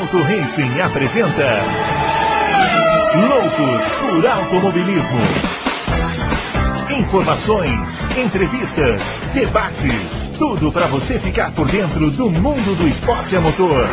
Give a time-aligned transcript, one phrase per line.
[0.00, 1.62] Adalto Racing apresenta
[3.28, 5.20] Loucos por Automobilismo.
[6.98, 7.78] Informações,
[8.16, 9.02] entrevistas,
[9.34, 13.86] debates, tudo para você ficar por dentro do mundo do esporte a motor.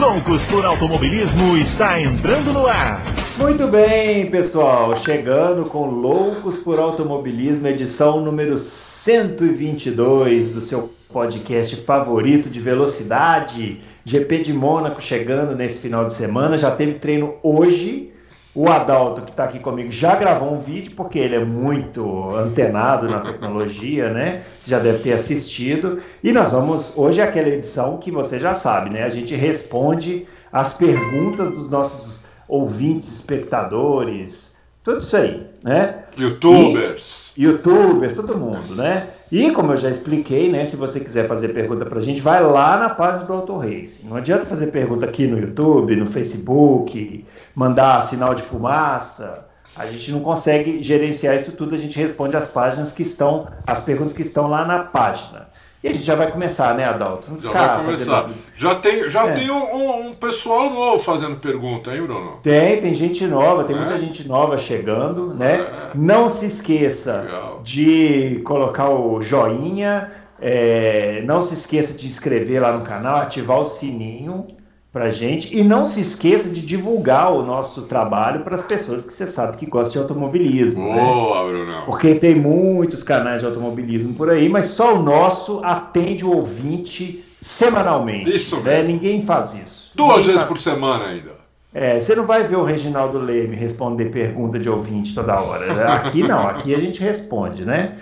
[0.00, 3.00] Loucos por Automobilismo está entrando no ar.
[3.38, 12.50] Muito bem, pessoal, chegando com Loucos por Automobilismo, edição número 122 do seu podcast favorito
[12.50, 13.78] de velocidade.
[14.04, 18.10] GP de Mônaco chegando nesse final de semana, já teve treino hoje.
[18.54, 23.08] O Adalto, que está aqui comigo, já gravou um vídeo, porque ele é muito antenado
[23.08, 24.44] na tecnologia, né?
[24.56, 25.98] Você já deve ter assistido.
[26.22, 26.92] E nós vamos.
[26.96, 29.02] Hoje é aquela edição que você já sabe, né?
[29.02, 36.04] A gente responde as perguntas dos nossos ouvintes, espectadores, tudo isso aí, né?
[36.16, 37.32] Youtubers.
[37.36, 39.08] E, youtubers, todo mundo, né?
[39.34, 40.64] E como eu já expliquei, né?
[40.64, 44.06] Se você quiser fazer pergunta pra gente, vai lá na página do Auto Racing.
[44.06, 49.44] Não adianta fazer pergunta aqui no YouTube, no Facebook, mandar sinal de fumaça.
[49.74, 53.80] A gente não consegue gerenciar isso tudo, a gente responde as páginas que estão, as
[53.80, 55.48] perguntas que estão lá na página.
[55.84, 57.38] E a gente já vai começar, né, Adalto?
[57.42, 58.22] Já vai começar.
[58.22, 58.38] Fazendo...
[58.54, 59.32] Já tem, já é.
[59.32, 62.38] tem um, um, pessoal novo fazendo pergunta, hein, Bruno?
[62.42, 63.78] Tem, tem gente nova, tem é.
[63.78, 65.60] muita gente nova chegando, né?
[65.60, 65.90] É.
[65.94, 67.60] Não se esqueça Legal.
[67.62, 73.66] de colocar o joinha, é, não se esqueça de inscrever lá no canal, ativar o
[73.66, 74.46] sininho
[74.94, 75.54] pra gente.
[75.54, 79.56] E não se esqueça de divulgar o nosso trabalho para as pessoas que você sabe
[79.56, 80.88] que gostam de automobilismo.
[80.88, 80.94] Né?
[80.94, 81.50] Boa, né?
[81.50, 81.82] Bruno.
[81.84, 87.24] Porque tem muitos canais de automobilismo por aí, mas só o nosso atende o ouvinte
[87.40, 88.34] semanalmente.
[88.34, 88.78] Isso né?
[88.78, 88.94] mesmo.
[88.94, 89.90] Ninguém faz isso.
[89.96, 91.34] Duas Ninguém vezes por semana ainda.
[91.74, 95.92] É, você não vai ver o Reginaldo Leme responder pergunta de ouvinte toda hora.
[95.92, 97.96] Aqui não, aqui a gente responde, né?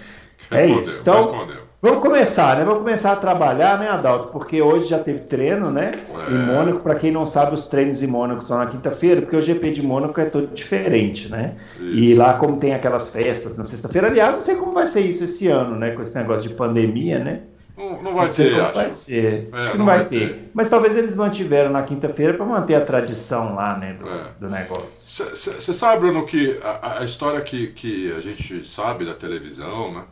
[0.51, 0.99] É isso.
[1.01, 1.62] Então, respondeu.
[1.85, 2.65] Vamos começar, né?
[2.65, 4.29] Vamos começar a trabalhar, né, Adalto?
[4.29, 5.91] Porque hoje já teve treino, né?
[6.29, 6.33] É.
[6.33, 9.43] Em Mônaco, para quem não sabe, os treinos em Mônaco são na quinta-feira, porque o
[9.43, 11.57] GP de Mônaco é todo diferente, né?
[11.75, 11.85] Isso.
[11.85, 15.25] E lá, como tem aquelas festas na sexta-feira, aliás, não sei como vai ser isso
[15.25, 15.91] esse ano, né?
[15.91, 17.41] Com esse negócio de pandemia, né?
[17.77, 18.75] Não, não vai não ter, acho.
[18.77, 19.49] Vai ser.
[19.53, 20.29] É, acho que não, não vai, vai ter.
[20.29, 20.51] ter.
[20.55, 24.27] Mas talvez eles mantiveram na quinta-feira para manter a tradição lá, né, do, é.
[24.39, 24.87] do negócio.
[25.05, 30.03] Você sabe, Bruno, que a, a história que, que a gente sabe da televisão, né?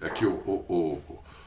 [0.00, 1.02] É que o, o,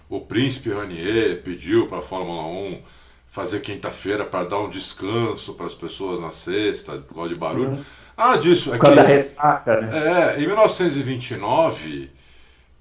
[0.09, 2.81] o, o príncipe Ranier pediu para a Fórmula 1
[3.29, 7.69] fazer quinta-feira para dar um descanso para as pessoas na sexta, por causa de barulho.
[7.69, 7.85] Uhum.
[8.17, 8.73] Ah, disso.
[8.73, 10.35] É causa que, ressaca, né?
[10.35, 12.11] É, em 1929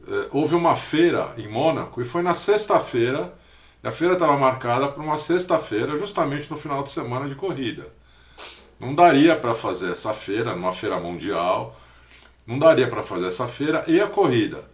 [0.06, 3.32] é, houve uma feira em Mônaco e foi na sexta-feira.
[3.82, 7.87] A feira estava marcada para uma sexta-feira, justamente no final de semana de corrida.
[8.78, 11.78] Não daria para fazer essa feira, numa feira mundial,
[12.47, 14.65] não daria para fazer essa feira e a corrida.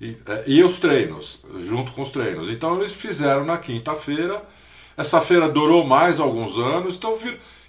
[0.00, 2.48] E, é, e os treinos, junto com os treinos.
[2.48, 4.42] Então eles fizeram na quinta-feira.
[4.96, 7.16] Essa feira durou mais alguns anos, então,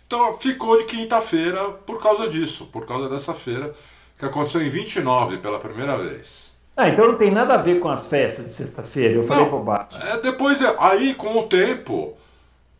[0.07, 3.73] então ficou de quinta-feira por causa disso, por causa dessa feira
[4.17, 6.59] que aconteceu em 29 pela primeira vez.
[6.75, 9.99] Ah, então não tem nada a ver com as festas de sexta-feira, eu falei bobagem.
[10.01, 12.15] É, depois, é, aí com o tempo,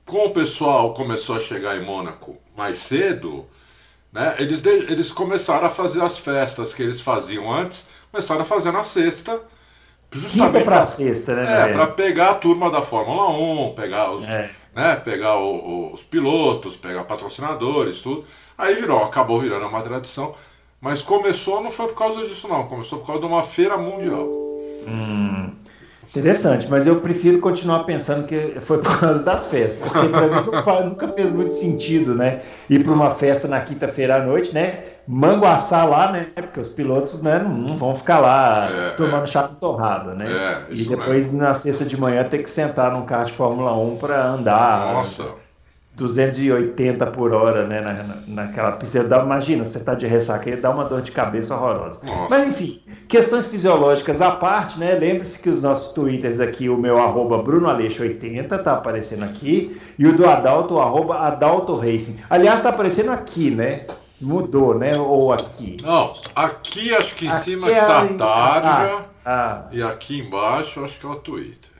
[0.05, 3.45] como o pessoal começou a chegar em Mônaco mais cedo,
[4.11, 8.71] né, eles, eles começaram a fazer as festas que eles faziam antes começaram a fazer
[8.71, 9.41] na sexta.
[10.11, 11.69] Justamente para sexta, né?
[11.69, 14.51] É, para pegar a turma da Fórmula 1, pegar os, é.
[14.75, 18.25] né, pegar o, os pilotos, pegar patrocinadores, tudo.
[18.57, 20.35] Aí virou, acabou virando uma tradição.
[20.81, 22.67] Mas começou, não foi por causa disso, não.
[22.67, 24.27] Começou por causa de uma feira mundial.
[24.87, 25.51] Hum.
[26.11, 30.89] Interessante, mas eu prefiro continuar pensando que foi por causa das festas, porque para mim
[30.89, 32.41] nunca fez muito sentido, né?
[32.69, 34.83] Ir para uma festa na quinta-feira à noite, né?
[35.07, 36.27] Manguaçar lá, né?
[36.35, 39.27] Porque os pilotos né, não vão ficar lá é, tomando é.
[39.27, 40.29] chá torrada, né?
[40.29, 41.39] É, e depois mesmo.
[41.39, 44.93] na sexta de manhã ter que sentar num carro de Fórmula 1 para andar.
[44.93, 45.40] Nossa!
[45.95, 49.03] 280 por hora, né, na, naquela pista.
[49.03, 51.99] Dá, imagina, você está de ressaca aí, dá uma dor de cabeça horrorosa.
[52.03, 52.27] Nossa.
[52.29, 54.93] Mas enfim, questões fisiológicas à parte, né?
[54.93, 60.15] Lembre-se que os nossos twitters aqui, o meu arroba BrunoAleixo80 tá aparecendo aqui, e o
[60.15, 62.19] do Adalto, o arroba Adalto Racing.
[62.29, 63.85] Aliás, tá aparecendo aqui, né?
[64.19, 64.91] Mudou, né?
[64.97, 65.77] Ou aqui?
[65.83, 69.67] Não, aqui acho que em aqui cima é que tá a tarja, ah, ah.
[69.71, 71.71] e aqui embaixo acho que é o Twitter.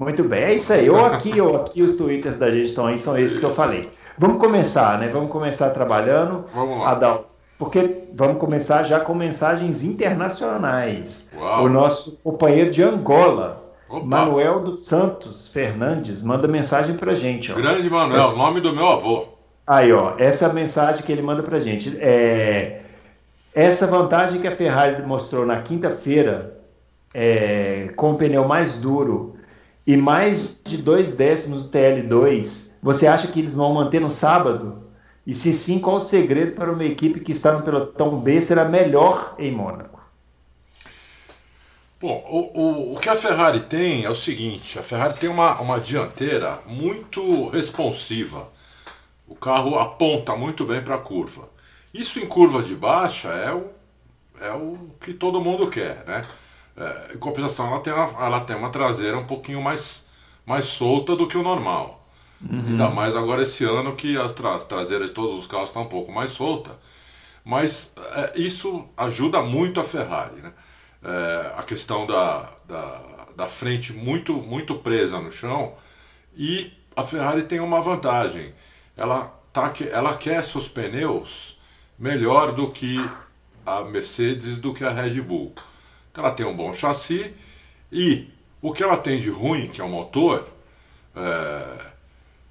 [0.00, 0.88] Muito bem, é isso aí.
[0.88, 3.86] Ou aqui ou aqui, os twitters da gente estão aí, são esses que eu falei.
[4.16, 5.08] Vamos começar, né?
[5.08, 6.46] Vamos começar trabalhando.
[6.54, 6.92] Vamos lá.
[6.92, 11.28] Adal, porque vamos começar já com mensagens internacionais.
[11.36, 11.66] Uau.
[11.66, 14.06] O nosso companheiro de Angola, Opa.
[14.06, 17.52] Manuel dos Santos Fernandes, manda mensagem pra gente.
[17.52, 17.54] Ó.
[17.54, 18.36] Grande Manuel, essa...
[18.38, 19.26] nome do meu avô.
[19.66, 21.94] Aí, ó, essa é a mensagem que ele manda pra gente.
[22.00, 22.80] É...
[23.54, 26.58] Essa vantagem que a Ferrari mostrou na quinta-feira,
[27.12, 27.92] é...
[27.96, 29.38] com o pneu mais duro
[29.92, 34.84] e mais de dois décimos do TL2, você acha que eles vão manter no sábado?
[35.26, 38.56] E se sim, qual o segredo para uma equipe que está no pelotão B ser
[38.60, 40.00] a melhor em Mônaco?
[42.00, 45.60] Bom, o, o, o, que a Ferrari tem é o seguinte: a Ferrari tem uma,
[45.60, 48.48] uma dianteira muito responsiva.
[49.26, 51.48] O carro aponta muito bem para a curva.
[51.92, 53.66] Isso em curva de baixa é o,
[54.40, 56.22] é o que todo mundo quer, né?
[56.80, 60.08] É, em compensação, ela tem, uma, ela tem uma traseira um pouquinho mais,
[60.46, 62.02] mais solta do que o normal.
[62.40, 62.68] Uhum.
[62.68, 65.88] Ainda mais agora esse ano que as tra traseiras de todos os carros estão um
[65.88, 66.70] pouco mais solta.
[67.44, 70.52] Mas é, isso ajuda muito a Ferrari, né?
[71.02, 73.02] É, a questão da, da,
[73.36, 75.74] da frente muito, muito presa no chão
[76.36, 78.54] e a Ferrari tem uma vantagem.
[78.96, 81.58] Ela, tá, ela quer seus pneus
[81.98, 82.98] melhor do que
[83.64, 85.54] a Mercedes, do que a Red Bull.
[86.14, 87.32] Ela tem um bom chassi
[87.90, 88.28] e
[88.60, 90.46] o que ela tem de ruim, que é o motor,
[91.16, 91.86] é,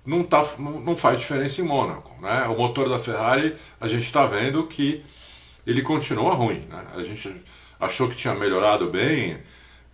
[0.06, 2.20] não, tá, não, não faz diferença em Mônaco.
[2.22, 2.44] Né?
[2.48, 5.04] O motor da Ferrari, a gente está vendo que
[5.66, 6.66] ele continua ruim.
[6.70, 6.86] Né?
[6.96, 7.34] A gente
[7.80, 9.38] achou que tinha melhorado bem,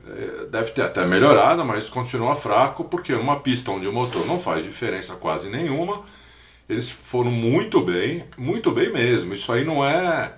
[0.08, 4.40] é, deve ter até melhorado, mas continua fraco, porque numa pista onde o motor não
[4.40, 6.04] faz diferença quase nenhuma,
[6.68, 9.34] eles foram muito bem, muito bem mesmo.
[9.34, 10.34] Isso aí não é.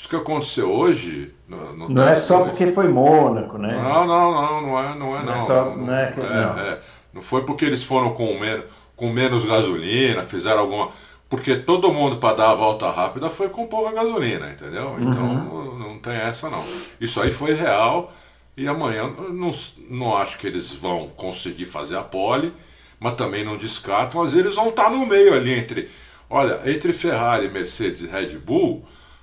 [0.00, 1.30] Isso que aconteceu hoje.
[1.46, 3.76] No, no não é só porque foi Mônaco, né?
[3.76, 5.24] Não, não, não, não é, não é, não.
[5.24, 5.34] não.
[5.34, 6.58] É só, não, é que, é, não.
[6.58, 6.78] É,
[7.12, 8.64] não foi porque eles foram com menos
[8.96, 10.88] com menos gasolina, fizeram alguma.
[11.28, 14.96] Porque todo mundo para dar a volta rápida foi com pouca gasolina, entendeu?
[14.98, 15.78] Então uhum.
[15.78, 16.62] não, não tem essa não.
[16.98, 18.10] Isso aí foi real
[18.56, 19.50] e amanhã não,
[19.88, 22.54] não acho que eles vão conseguir fazer a pole,
[22.98, 25.90] mas também não descartam, mas eles vão estar no meio ali entre.
[26.28, 28.82] Olha, entre Ferrari, Mercedes e Red Bull,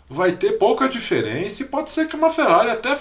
[0.10, 2.98] vai ter pouca diferença e pode ser que uma Ferrari até.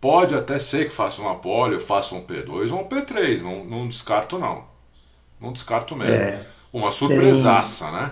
[0.00, 3.64] Pode até ser que faça uma pole, ou faça um P2 ou um P3, não,
[3.64, 4.64] não descarto não.
[5.40, 6.14] Não descarto mesmo.
[6.14, 6.40] É,
[6.72, 7.94] Uma surpresaça, tem...
[7.94, 8.10] né?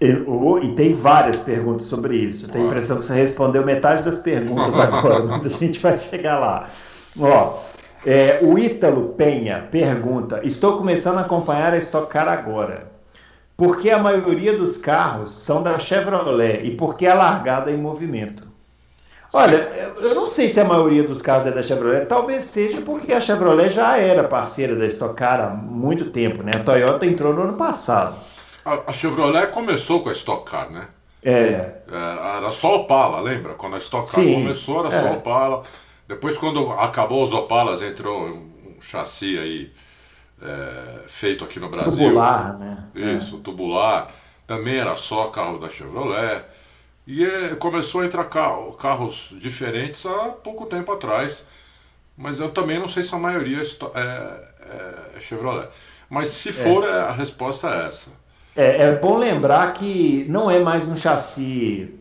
[0.00, 2.48] E, tem várias perguntas sobre isso.
[2.48, 6.38] Tenho a impressão que você respondeu metade das perguntas agora, mas a gente vai chegar
[6.38, 6.68] lá.
[7.18, 7.58] Ó,
[8.04, 12.95] é, o Ítalo Penha pergunta: Estou começando a acompanhar a Stock Car agora.
[13.56, 17.76] Por que a maioria dos carros são da Chevrolet e por que a largada em
[17.76, 18.44] movimento?
[19.32, 23.12] Olha, eu não sei se a maioria dos casos é da Chevrolet, talvez seja porque
[23.12, 26.52] a Chevrolet já era parceira da Stock Car há muito tempo, né?
[26.54, 28.16] A Toyota entrou no ano passado.
[28.64, 30.88] A, a Chevrolet começou com a Stock Car, né?
[31.22, 31.32] É.
[31.32, 33.54] é era só Opala, lembra?
[33.54, 35.00] Quando a Stock Car Sim, começou era é.
[35.00, 35.62] só Opala.
[36.06, 39.70] Depois, quando acabou os Opalas, entrou um chassi aí
[40.40, 42.08] é, feito aqui no Brasil.
[42.08, 42.84] Tubular, né?
[42.94, 43.40] Isso, é.
[43.40, 44.08] tubular.
[44.46, 46.44] Também era só carro da Chevrolet.
[47.06, 51.46] E é, começou a entrar carro, carros diferentes há pouco tempo atrás.
[52.16, 55.68] Mas eu também não sei se a maioria é, é, é Chevrolet.
[56.08, 57.00] Mas se for, é.
[57.00, 58.10] a resposta é essa.
[58.54, 61.92] É, é, bom lembrar que não é mais um chassi.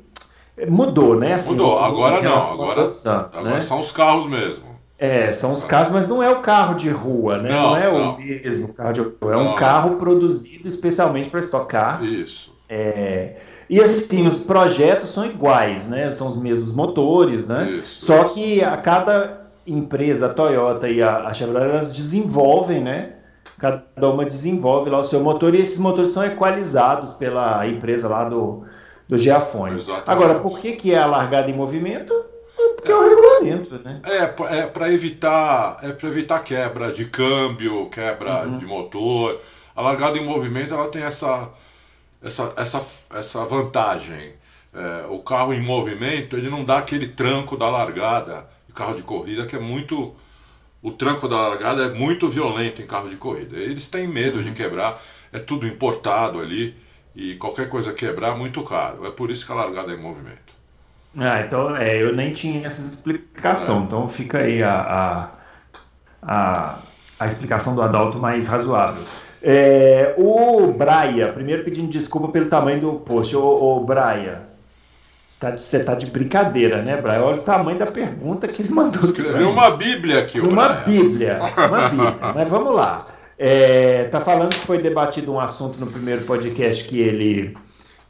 [0.69, 1.33] Mudou, né?
[1.33, 2.53] Assim, Mudou, agora não.
[2.53, 2.91] Agora,
[3.33, 3.59] agora né?
[3.59, 4.75] são os carros mesmo.
[5.06, 7.50] É, são os carros, mas não é o carro de rua, né?
[7.50, 8.16] Não, não é não.
[8.16, 9.13] o mesmo carro de rua.
[9.22, 9.52] É não.
[9.52, 12.04] um carro produzido especialmente para estocar.
[12.04, 12.54] Isso.
[12.68, 13.36] É.
[13.69, 16.12] E assim, os projetos são iguais, né?
[16.12, 17.69] São os mesmos motores, né?
[17.69, 18.34] Isso, Só isso.
[18.34, 23.13] que a cada empresa, a Toyota e a, a Chevrolet, elas desenvolvem, né?
[23.60, 28.26] Cada uma desenvolve lá o seu motor e esses motores são equalizados pela empresa lá
[28.26, 28.64] do,
[29.07, 29.16] do.
[29.16, 29.90] Exatamente.
[30.07, 32.14] Agora, por que, que é a largada em movimento?
[32.85, 34.01] Porque é, o regulamento, né?
[34.04, 38.59] É, é para evitar, é evitar quebra de câmbio, quebra uhum.
[38.59, 39.42] de motor.
[39.75, 41.49] A largada em movimento ela tem essa
[42.21, 44.33] essa, essa, essa vantagem.
[44.73, 49.04] É, o carro em movimento ele não dá aquele tranco da largada em carro de
[49.04, 50.13] corrida que é muito
[50.81, 54.49] o tranco da largada é muito violento em carro de corrida eles têm medo de
[54.49, 54.54] uhum.
[54.56, 55.01] quebrar
[55.31, 56.75] é tudo importado ali
[57.15, 60.01] e qualquer coisa quebrar é muito caro é por isso que a largada é em
[60.01, 60.55] movimento
[61.18, 65.30] ah então é, eu nem tinha essa explicação então fica aí a, a,
[66.22, 66.80] a,
[67.19, 69.04] a explicação do Adalto mais razoável
[69.48, 73.36] é, o Braia, primeiro pedindo desculpa pelo tamanho do post.
[73.36, 74.42] Ô, ô Braia,
[75.30, 77.22] você está tá de brincadeira, né, Braia?
[77.22, 79.04] Olha o tamanho da pergunta que ele mandou.
[79.04, 80.84] Escreveu uma Bíblia aqui, o Uma Braia.
[80.86, 82.34] Bíblia, uma Bíblia.
[82.34, 83.06] Mas vamos lá.
[83.38, 87.54] É, tá falando que foi debatido um assunto no primeiro podcast que ele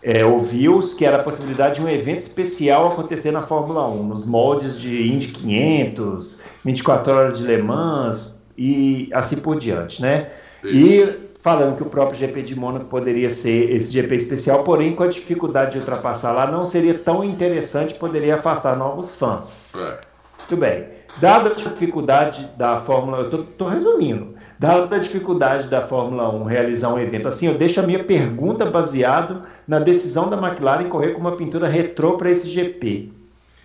[0.05, 4.23] é, ouviu, que era a possibilidade de um evento especial acontecer na Fórmula 1, nos
[4.23, 10.29] moldes de Indy 500, 24 horas de Le Mans e assim por diante, né?
[10.63, 11.07] E
[11.39, 15.07] falando que o próprio GP de Mônaco poderia ser esse GP especial, porém com a
[15.07, 19.73] dificuldade de ultrapassar lá não seria tão interessante, poderia afastar novos fãs.
[19.75, 19.97] É.
[20.37, 20.85] Muito bem.
[21.17, 26.93] dada a dificuldade da Fórmula, eu estou resumindo, dada a dificuldade da Fórmula 1 realizar
[26.93, 31.21] um evento assim, eu deixo a minha pergunta baseado na decisão da McLaren correr com
[31.21, 33.11] uma pintura retrô para esse GP.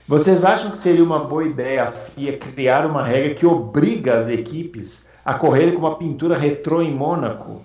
[0.06, 4.28] Vocês acham que seria uma boa ideia a FIA criar uma regra que obriga as
[4.28, 7.62] equipes a correrem com uma pintura retrô em Mônaco?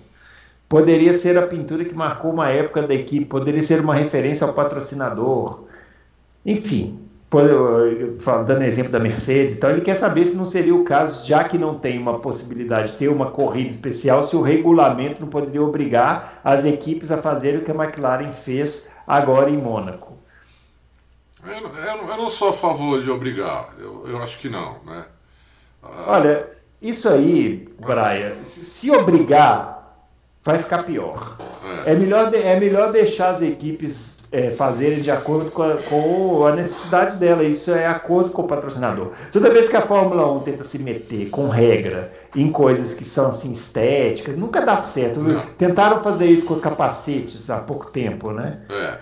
[0.68, 4.52] Poderia ser a pintura que marcou uma época da equipe, poderia ser uma referência ao
[4.52, 5.64] patrocinador.
[6.44, 7.05] Enfim,
[8.46, 11.58] dando exemplo da Mercedes, então ele quer saber se não seria o caso, já que
[11.58, 16.40] não tem uma possibilidade de ter uma corrida especial, se o regulamento não poderia obrigar
[16.44, 20.16] as equipes a fazerem o que a McLaren fez agora em Mônaco.
[21.44, 25.04] Eu, eu, eu não sou a favor de obrigar, eu, eu acho que não, né?
[25.82, 26.48] Ah, Olha,
[26.80, 29.96] isso aí, Brian, se obrigar,
[30.42, 31.36] vai ficar pior.
[31.84, 36.46] É, é melhor, é melhor deixar as equipes é, fazerem de acordo com a, com
[36.46, 37.42] a, necessidade dela.
[37.42, 39.12] Isso é acordo com o patrocinador.
[39.32, 43.28] Toda vez que a Fórmula 1 tenta se meter com regra em coisas que são
[43.28, 45.20] assim estéticas, nunca dá certo.
[45.20, 45.40] Não.
[45.58, 48.60] Tentaram fazer isso com capacetes há pouco tempo, né?
[48.70, 48.98] É.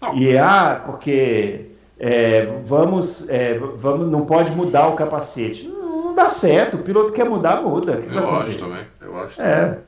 [0.00, 0.14] Não.
[0.16, 5.66] E é, ah, porque é, vamos, é, vamos, não pode mudar o capacete.
[5.66, 6.76] Não, não, dá certo.
[6.76, 8.02] O piloto quer mudar, muda.
[8.06, 8.84] eu acho também.
[9.00, 9.42] Eu acho.
[9.42, 9.60] É.
[9.60, 9.78] Também.
[9.78, 9.85] Eu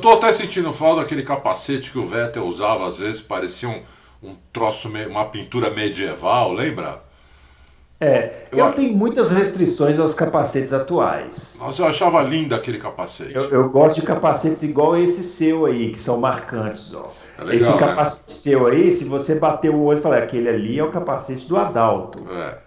[0.00, 3.80] tô até sentindo falta daquele capacete que o Vettel usava, às vezes parecia um,
[4.22, 7.02] um troço, uma pintura medieval, lembra?
[8.02, 11.56] É, eu, eu tenho muitas restrições aos capacetes atuais.
[11.60, 13.32] Nossa, eu achava lindo aquele capacete.
[13.32, 17.12] Eu, eu, gosto de capacetes igual esse seu aí, que são marcantes, ó.
[17.38, 17.78] É legal, esse né?
[17.78, 18.36] capacete né?
[18.36, 21.56] seu aí, se você bater o olho e falar, aquele ali é o capacete do
[21.56, 22.26] Adalto.
[22.28, 22.58] É.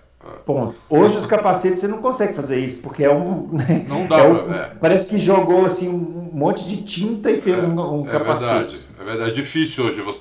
[0.46, 0.75] Ponto.
[0.89, 3.48] Hoje os capacetes você não consegue fazer isso, porque é um.
[3.51, 4.72] Né, não dá é um, é.
[4.79, 8.50] Parece que jogou assim um monte de tinta e fez é, um, um é capacete.
[8.53, 9.29] Verdade, é verdade.
[9.32, 10.01] É difícil hoje.
[10.01, 10.20] Você...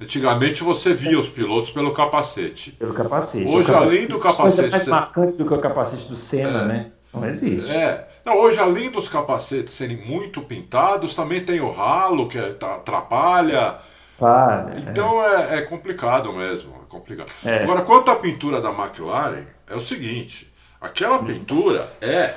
[0.00, 2.72] Antigamente você via os pilotos pelo capacete.
[2.72, 3.48] Pelo capacete.
[3.48, 4.68] Hoje, capacete, além do capacete.
[4.68, 6.66] É mais marcante do que o capacete do Senna, é.
[6.66, 6.86] né?
[7.12, 7.70] Não existe.
[7.70, 8.08] É.
[8.24, 13.76] Não, hoje, além dos capacetes serem muito pintados, também tem o ralo que atrapalha.
[14.18, 15.58] Para, então é.
[15.58, 15.62] é.
[15.62, 16.72] complicado mesmo.
[16.82, 17.30] É complicado.
[17.44, 17.64] É.
[17.64, 22.34] Agora, quanto à pintura da McLaren, é o seguinte: aquela pintura é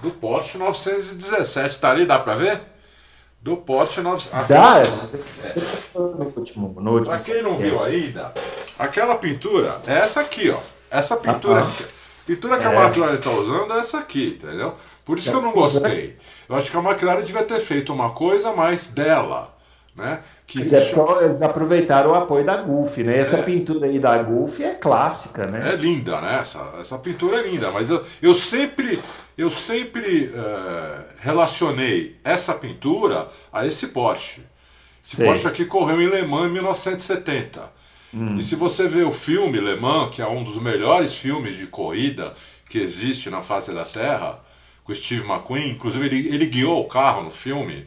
[0.00, 1.80] do Porsche 917.
[1.80, 2.60] Tá ali, dá pra ver?
[3.40, 4.48] Do Porsche 917.
[4.48, 4.82] Dá?
[4.82, 5.98] É.
[5.98, 7.06] No último, no último.
[7.06, 8.32] Pra quem não viu ainda,
[8.78, 10.58] aquela pintura é essa aqui, ó.
[10.90, 11.60] Essa pintura.
[11.60, 11.84] aqui.
[12.26, 12.84] Pintura que a é.
[12.84, 14.74] McLaren está usando é essa aqui, entendeu?
[15.04, 16.16] Por isso que eu não gostei.
[16.48, 19.52] Eu acho que a McLaren devia ter feito uma coisa mais dela.
[19.94, 20.20] Né?
[20.46, 23.18] Que Mas é porque eles aproveitaram o apoio da Gulf, né?
[23.18, 23.42] Essa é.
[23.42, 25.72] pintura aí da Gulf é clássica, né?
[25.72, 26.38] É linda, né?
[26.40, 29.00] Essa, essa pintura é linda, mas eu, eu sempre,
[29.36, 34.42] eu sempre uh, relacionei essa pintura a esse Porsche.
[35.02, 35.26] Esse Sei.
[35.26, 37.80] Porsche aqui correu em Le Mans em 1970.
[38.12, 38.38] Hum.
[38.38, 41.66] E se você vê o filme Le Mans, que é um dos melhores filmes de
[41.66, 42.34] corrida
[42.68, 44.40] que existe na face da Terra,
[44.84, 47.86] com Steve McQueen, inclusive ele, ele guiou o carro no filme.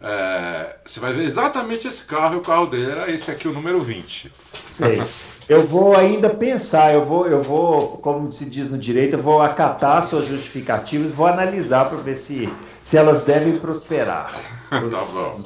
[0.00, 3.52] É, você vai ver exatamente esse carro, e o carro dele era esse aqui, o
[3.52, 4.30] número 20.
[4.66, 5.02] Sei.
[5.46, 9.42] Eu vou ainda pensar, eu vou, eu vou, como se diz no direito, eu vou
[9.42, 12.48] acatar suas justificativas, vou analisar para ver se,
[12.82, 14.32] se elas devem prosperar.
[14.70, 15.38] tá bom.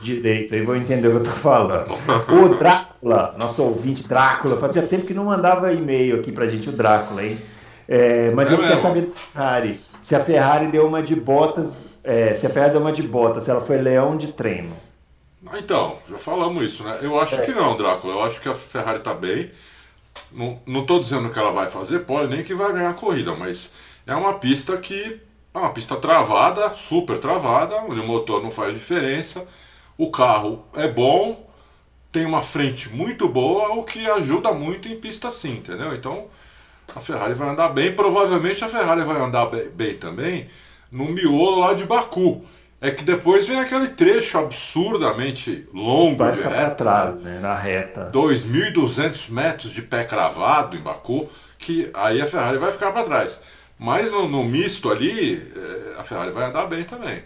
[0.00, 1.92] Direito, aí vou entender o que eu estou falando.
[2.28, 6.72] O Drácula, nosso ouvinte Drácula, fazia tempo que não mandava e-mail aqui pra gente, o
[6.72, 7.38] Drácula, hein?
[7.88, 9.80] É, mas é eu quero saber da Ferrari.
[10.02, 13.40] Se a Ferrari deu uma de botas é, se a Ferrari deu uma de bota,
[13.40, 14.76] se ela foi leão de treino.
[15.46, 16.98] Ah, então, já falamos isso, né?
[17.00, 17.46] Eu acho é.
[17.46, 18.14] que não, Drácula.
[18.14, 19.50] Eu acho que a Ferrari tá bem.
[20.30, 23.34] Não, não tô dizendo que ela vai fazer, pode nem que vai ganhar a corrida,
[23.34, 23.74] mas
[24.06, 25.20] é uma pista que.
[25.52, 29.46] É uma pista travada, super travada, onde o motor não faz diferença.
[29.96, 31.48] O carro é bom,
[32.10, 35.94] tem uma frente muito boa, o que ajuda muito em pista assim, entendeu?
[35.94, 36.26] Então
[36.94, 40.50] a Ferrari vai andar bem, provavelmente a Ferrari vai andar bem, bem também
[40.94, 42.44] no miolo lá de Baku.
[42.80, 46.74] É que depois vem aquele trecho absurdamente longo Vai ficar reta.
[46.74, 47.40] trás, né?
[47.40, 48.10] Na reta.
[48.12, 53.40] 2.200 metros de pé cravado em Baku, que aí a Ferrari vai ficar para trás.
[53.78, 57.22] Mas no, no, misto ali, é, a Ferrari vai andar bem também.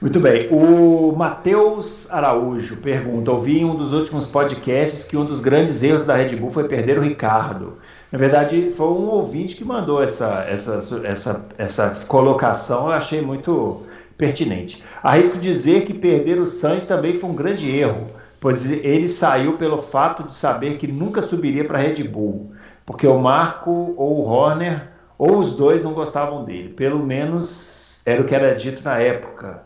[0.00, 0.48] Muito bem.
[0.50, 6.04] O Matheus Araújo pergunta: ouvi em um dos últimos podcasts que um dos grandes erros
[6.04, 7.78] da Red Bull foi perder o Ricardo.
[8.14, 13.82] Na verdade, foi um ouvinte que mandou essa, essa, essa, essa colocação, eu achei muito
[14.16, 14.84] pertinente.
[15.02, 18.06] Arrisco dizer que perder o Sainz também foi um grande erro,
[18.38, 22.52] pois ele saiu pelo fato de saber que nunca subiria para Red Bull,
[22.86, 26.68] porque o Marco ou o Horner, ou os dois não gostavam dele.
[26.68, 29.60] Pelo menos era o que era dito na época.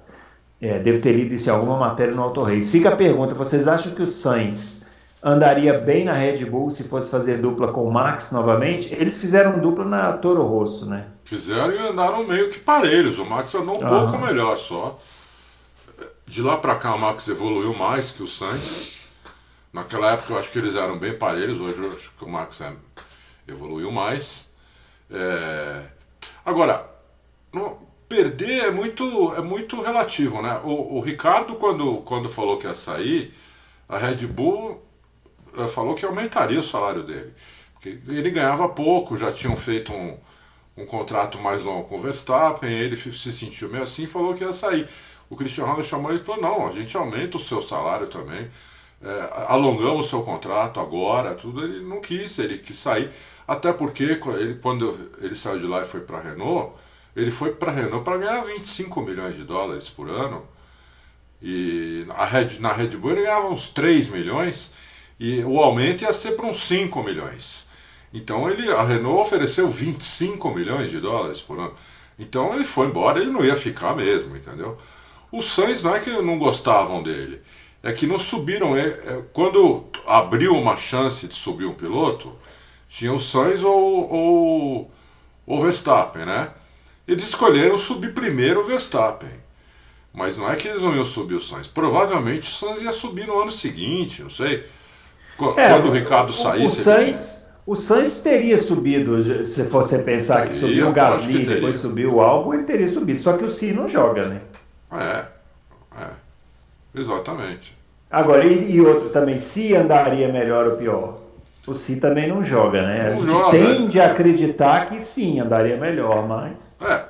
[0.58, 2.70] É, devo ter lido isso em alguma matéria no Auto Race.
[2.70, 4.77] Fica a pergunta: vocês acham que o Sainz
[5.22, 8.92] andaria bem na Red Bull se fosse fazer dupla com o Max novamente.
[8.94, 11.06] Eles fizeram dupla na Toro Rosso, né?
[11.24, 13.18] Fizeram e andaram meio que parelhos.
[13.18, 13.88] O Max andou um uhum.
[13.88, 14.98] pouco melhor só.
[16.26, 19.06] De lá para cá, o Max evoluiu mais que o Sainz.
[19.72, 21.60] Naquela época, eu acho que eles eram bem parelhos.
[21.60, 22.72] Hoje, eu acho que o Max é,
[23.46, 24.52] evoluiu mais.
[25.10, 25.82] É...
[26.44, 26.86] Agora,
[28.08, 30.60] perder é muito, é muito relativo, né?
[30.64, 33.34] O, o Ricardo, quando, quando falou que ia sair,
[33.88, 34.82] a Red Bull
[35.66, 37.32] falou que aumentaria o salário dele.
[37.74, 40.16] Porque ele ganhava pouco, já tinham feito um,
[40.76, 44.44] um contrato mais longo com o Verstappen, ele se sentiu meio assim e falou que
[44.44, 44.86] ia sair.
[45.30, 48.50] O Cristiano Ronaldo chamou ele e falou: não, a gente aumenta o seu salário também,
[49.02, 51.64] é, alongamos o seu contrato agora, tudo.
[51.64, 53.10] Ele não quis, ele quis sair.
[53.46, 56.72] Até porque ele, quando ele saiu de lá e foi para a Renault,
[57.16, 60.46] ele foi para a Renault para ganhar 25 milhões de dólares por ano.
[61.40, 64.74] E a Red, na Red Bull ele ganhava uns 3 milhões
[65.18, 67.68] e o aumento ia ser para uns 5 milhões.
[68.12, 71.74] Então ele, a Renault ofereceu 25 milhões de dólares por ano.
[72.18, 74.78] Então ele foi embora, ele não ia ficar mesmo, entendeu?
[75.30, 77.40] Os Sainz não é que não gostavam dele,
[77.82, 78.76] é que não subiram.
[78.76, 82.32] É, é, quando abriu uma chance de subir um piloto,
[82.88, 84.90] tinha o Sainz ou
[85.46, 86.50] o Verstappen, né?
[87.06, 89.30] Eles escolheram subir primeiro o Verstappen.
[90.12, 91.66] Mas não é que eles não iam subir o Sainz.
[91.66, 94.66] Provavelmente o Sainz ia subir no ano seguinte, não sei.
[95.38, 96.80] Quando é, o Ricardo saísse.
[96.80, 101.46] O Sainz, o Sainz teria subido, se você pensar teria, que subiu o Gasly e
[101.46, 103.20] depois subiu o Albon, ele teria subido.
[103.20, 104.40] Só que o Si não joga, né?
[104.90, 105.24] É,
[106.02, 106.08] é.
[106.92, 107.78] Exatamente.
[108.10, 111.20] Agora, e, e outro também, se andaria melhor ou pior?
[111.68, 113.04] O Si também não joga, né?
[113.04, 114.04] Não a gente joga, tende é.
[114.04, 116.78] a acreditar que sim, andaria melhor, mas.
[116.80, 117.04] É,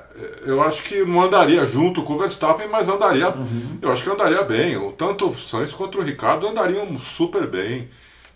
[0.45, 3.29] eu acho que não andaria junto com o Verstappen, mas andaria.
[3.29, 3.79] Uhum.
[3.81, 4.91] Eu acho que andaria bem.
[4.95, 7.89] Tanto o Sainz quanto o Ricardo andariam super bem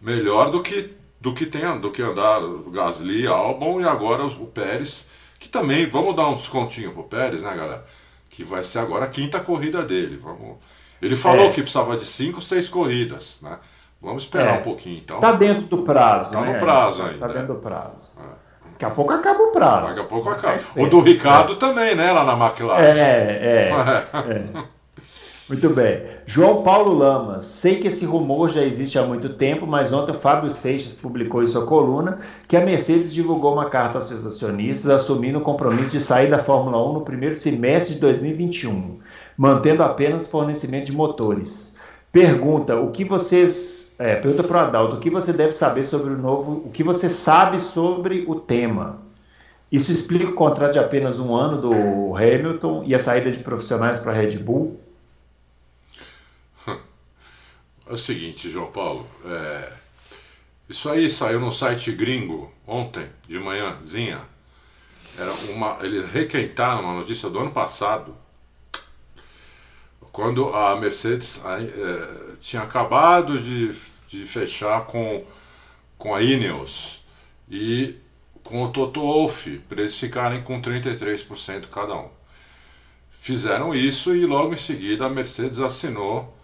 [0.04, 4.46] melhor do que do que tem do que andar o Gasly, Albon e agora o
[4.46, 7.86] Pérez, que também vamos dar um descontinho pro Pérez, né, galera?
[8.30, 10.18] Que vai ser agora a quinta corrida dele.
[10.18, 10.58] Vamos.
[11.02, 11.50] Ele falou é.
[11.50, 13.58] que precisava de cinco, seis corridas, né?
[14.02, 14.60] Vamos esperar é.
[14.60, 15.22] um pouquinho, então.
[15.22, 16.54] Tá dentro do prazo, tá né?
[16.54, 17.20] no prazo ainda.
[17.20, 18.12] Tá dentro do prazo.
[18.20, 18.44] É.
[18.72, 19.88] Daqui a pouco acaba o prazo.
[19.88, 20.60] Daqui a pouco acaba.
[20.76, 22.84] O do Ricardo também, né, lá na McLaren.
[22.84, 23.72] É, é.
[24.28, 24.64] é.
[25.54, 26.02] Muito bem.
[26.26, 27.46] João Paulo Lamas.
[27.46, 31.44] Sei que esse rumor já existe há muito tempo, mas ontem o Fábio Seixas publicou
[31.44, 35.92] em sua coluna que a Mercedes divulgou uma carta aos seus acionistas assumindo o compromisso
[35.92, 38.98] de sair da Fórmula 1 no primeiro semestre de 2021,
[39.38, 41.76] mantendo apenas fornecimento de motores.
[42.12, 43.94] Pergunta: o que vocês.
[44.00, 46.64] É, pergunta para o Adalto: o que você deve saber sobre o novo.
[46.66, 49.04] O que você sabe sobre o tema?
[49.72, 54.00] Isso explica o contrato de apenas um ano do Hamilton e a saída de profissionais
[54.00, 54.83] para a Red Bull?
[57.86, 59.74] É o seguinte, João Paulo, é...
[60.70, 64.22] isso aí saiu no site gringo ontem, de manhãzinha.
[65.18, 68.16] Era uma, eles requentaram uma notícia do ano passado,
[70.14, 73.74] quando a Mercedes é, tinha acabado de,
[74.08, 75.26] de fechar com,
[75.98, 77.04] com a Ineos
[77.50, 77.96] e
[78.44, 82.10] com o Toto Wolff, para eles ficarem com 33% cada um.
[83.18, 86.36] Fizeram isso e logo em seguida a Mercedes assinou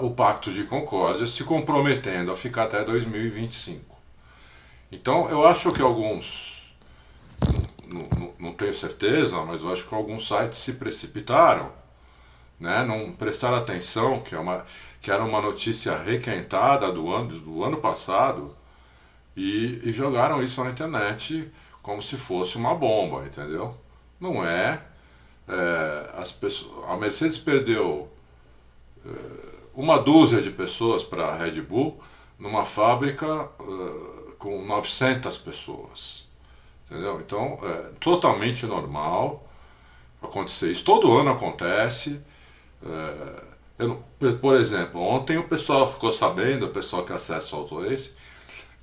[0.00, 3.96] o Pacto de Concórdia, se comprometendo a ficar até 2025.
[4.90, 6.72] Então, eu acho que alguns,
[7.92, 11.72] não, não, não tenho certeza, mas eu acho que alguns sites se precipitaram,
[12.60, 14.64] né, não prestaram atenção, que, é uma,
[15.00, 18.56] que era uma notícia requentada do ano, do ano passado,
[19.36, 21.50] e, e jogaram isso na internet
[21.82, 23.74] como se fosse uma bomba, entendeu?
[24.20, 24.80] Não é.
[25.48, 28.08] é as pessoas, a Mercedes perdeu.
[29.04, 32.00] É, uma dúzia de pessoas para a Red Bull
[32.38, 36.26] numa fábrica uh, com 900 pessoas.
[36.90, 37.20] Entendeu?
[37.24, 39.48] Então, é totalmente normal
[40.20, 40.84] acontecer isso.
[40.84, 42.20] Todo ano acontece.
[42.84, 43.42] É,
[43.78, 44.02] eu,
[44.40, 48.12] por exemplo, ontem o pessoal ficou sabendo, o pessoal que acessa o Autorace,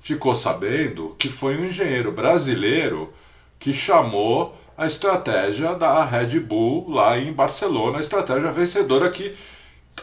[0.00, 3.12] ficou sabendo que foi um engenheiro brasileiro
[3.58, 9.36] que chamou a estratégia da Red Bull lá em Barcelona, a estratégia vencedora que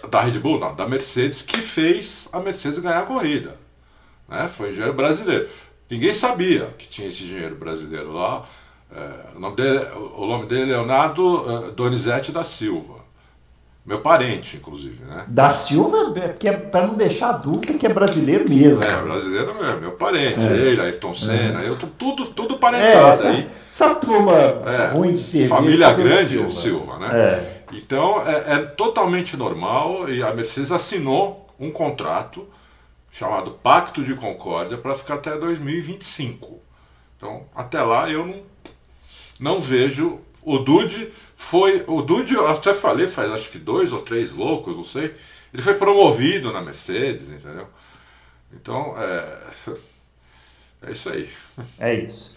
[0.10, 3.54] da Red Bull, não, da Mercedes, que fez a Mercedes ganhar a corrida.
[4.28, 4.48] Né?
[4.48, 5.48] Foi um engenheiro brasileiro.
[5.90, 8.46] Ninguém sabia que tinha esse engenheiro brasileiro lá.
[8.94, 12.98] É, o, nome dele, o nome dele é Leonardo uh, Donizete da Silva.
[13.86, 15.24] Meu parente, inclusive, né?
[15.30, 18.84] Da Silva, é que é para não deixar dúvida que é brasileiro mesmo.
[18.84, 20.46] É, brasileiro mesmo, meu parente.
[20.46, 20.52] É.
[20.52, 21.70] Ele, Ayrton Senna, é.
[21.70, 23.48] eu tô tudo, tudo parentado é, essa, aí.
[23.70, 25.56] Essa turma é, ruim de serviço.
[25.56, 27.10] Família grande, Silva, Silva né?
[27.14, 27.57] É.
[27.72, 32.48] Então é, é, totalmente normal e a Mercedes assinou um contrato
[33.12, 36.62] chamado Pacto de Concórdia para ficar até 2025.
[37.18, 38.44] Então, até lá eu não,
[39.40, 40.20] não vejo.
[40.42, 41.84] O Dude foi.
[41.88, 45.16] O Dude, eu até falei, faz acho que dois ou três loucos, não sei.
[45.54, 47.68] Ele foi promovido na Mercedes, entendeu?
[48.54, 49.78] Então, é.
[50.80, 51.30] É isso aí.
[51.80, 52.37] É isso.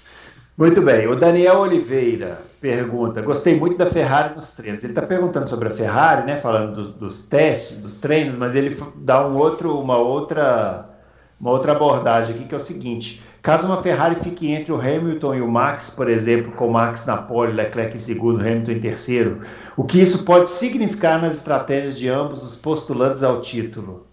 [0.61, 1.07] Muito bem.
[1.07, 4.85] O Daniel Oliveira pergunta: Gostei muito da Ferrari nos treinos.
[4.85, 6.37] Ele está perguntando sobre a Ferrari, né?
[6.37, 10.87] Falando do, dos testes, dos treinos, mas ele dá um outro, uma outra,
[11.41, 15.37] uma outra abordagem aqui que é o seguinte: caso uma Ferrari fique entre o Hamilton
[15.37, 18.81] e o Max, por exemplo, com o Max na pole, Leclerc em segundo, Hamilton em
[18.81, 19.41] terceiro,
[19.79, 24.07] o que isso pode significar nas estratégias de ambos os postulantes ao título?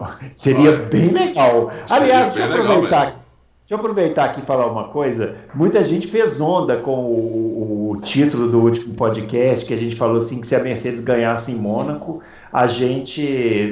[0.36, 1.70] Seria Olha, bem legal.
[1.90, 3.25] Aliás, deixa eu aproveitar.
[3.66, 5.34] Deixa eu aproveitar aqui e falar uma coisa.
[5.52, 10.18] Muita gente fez onda com o, o, título do último podcast, que a gente falou
[10.18, 13.26] assim que se a Mercedes ganhasse em Mônaco, a gente,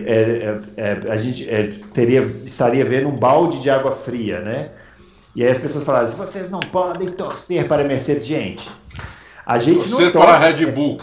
[0.04, 4.70] é, é, é, a gente é, teria, estaria vendo um balde de água fria, né?
[5.36, 8.68] E aí as pessoas falaram: se vocês não podem torcer para a Mercedes, gente.
[9.46, 10.98] A gente torcer não torce para a Red Bull.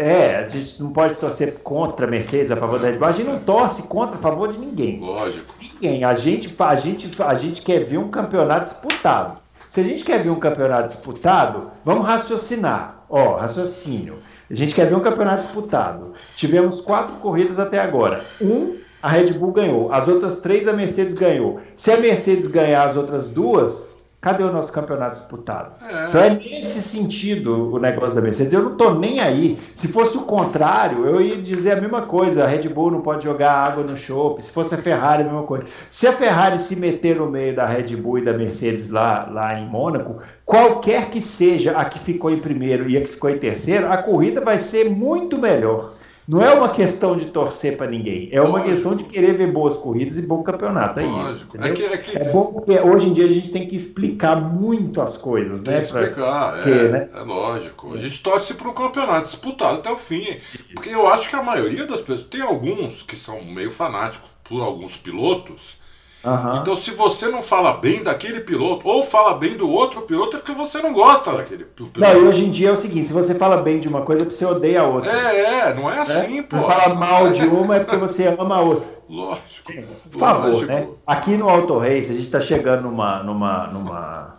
[0.00, 3.08] É, a gente não pode torcer contra a Mercedes, a favor da Red Bull.
[3.08, 5.00] A gente não torce contra a favor de ninguém.
[5.00, 5.52] Lógico.
[5.60, 6.04] Ninguém.
[6.04, 9.38] A gente, a gente, a gente quer ver um campeonato disputado.
[9.68, 13.02] Se a gente quer ver um campeonato disputado, vamos raciocinar.
[13.10, 14.18] Ó, raciocínio.
[14.48, 16.14] A gente quer ver um campeonato disputado.
[16.36, 18.22] Tivemos quatro corridas até agora.
[18.40, 19.92] Um, a Red Bull ganhou.
[19.92, 21.60] As outras três, a Mercedes ganhou.
[21.74, 25.74] Se a Mercedes ganhar as outras duas, Cadê o nosso campeonato disputado?
[25.80, 26.08] É.
[26.08, 28.52] Então é nesse sentido o negócio da Mercedes.
[28.52, 29.56] Eu não tô nem aí.
[29.76, 32.42] Se fosse o contrário, eu ia dizer a mesma coisa.
[32.42, 34.44] A Red Bull não pode jogar água no chope.
[34.44, 35.66] Se fosse a Ferrari, a mesma coisa.
[35.88, 39.56] Se a Ferrari se meter no meio da Red Bull e da Mercedes lá, lá
[39.56, 43.38] em Mônaco, qualquer que seja a que ficou em primeiro e a que ficou em
[43.38, 45.92] terceiro, a corrida vai ser muito melhor.
[46.28, 48.70] Não é uma questão de torcer para ninguém, é uma Lógico.
[48.70, 51.00] questão de querer ver boas corridas e bom campeonato.
[51.00, 51.56] É Lógico.
[51.56, 51.66] isso.
[51.66, 55.16] É, é, é, bom porque hoje em dia a gente tem que explicar muito as
[55.16, 55.80] coisas, tem né?
[55.80, 56.70] Que explicar, pra...
[56.70, 57.08] é, né?
[57.14, 57.94] é lógico.
[57.94, 60.36] A gente torce para um campeonato disputado até o fim.
[60.74, 62.24] Porque eu acho que a maioria das pessoas.
[62.24, 65.78] Tem alguns que são meio fanáticos por alguns pilotos
[66.24, 66.56] Uhum.
[66.56, 70.40] Então, se você não fala bem daquele piloto ou fala bem do outro piloto, é
[70.40, 72.00] porque você não gosta daquele piloto.
[72.00, 74.22] Não, e hoje em dia é o seguinte: se você fala bem de uma coisa,
[74.22, 75.10] é porque você odeia a outra.
[75.12, 76.58] É, é, não é assim, pô.
[76.58, 78.98] Se fala mal de uma, é porque você ama a outra.
[79.08, 79.72] Lógico.
[80.10, 80.72] Por favor, lógico.
[80.72, 80.88] né?
[81.06, 84.37] Aqui no Auto Race, a gente está chegando numa, numa, numa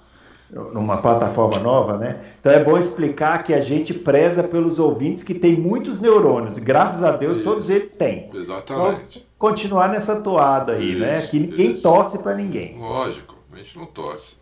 [0.52, 2.22] numa plataforma nova, né?
[2.40, 6.62] Então é bom explicar que a gente preza pelos ouvintes que tem muitos neurônios, e
[6.62, 7.44] graças a Deus isso.
[7.44, 8.30] todos eles têm.
[8.34, 9.20] Exatamente.
[9.20, 11.18] Então, continuar nessa toada aí, né?
[11.18, 11.32] isso, né?
[11.32, 11.84] Que ninguém isso.
[11.84, 12.78] torce para ninguém.
[12.78, 14.38] Lógico, a gente não torce.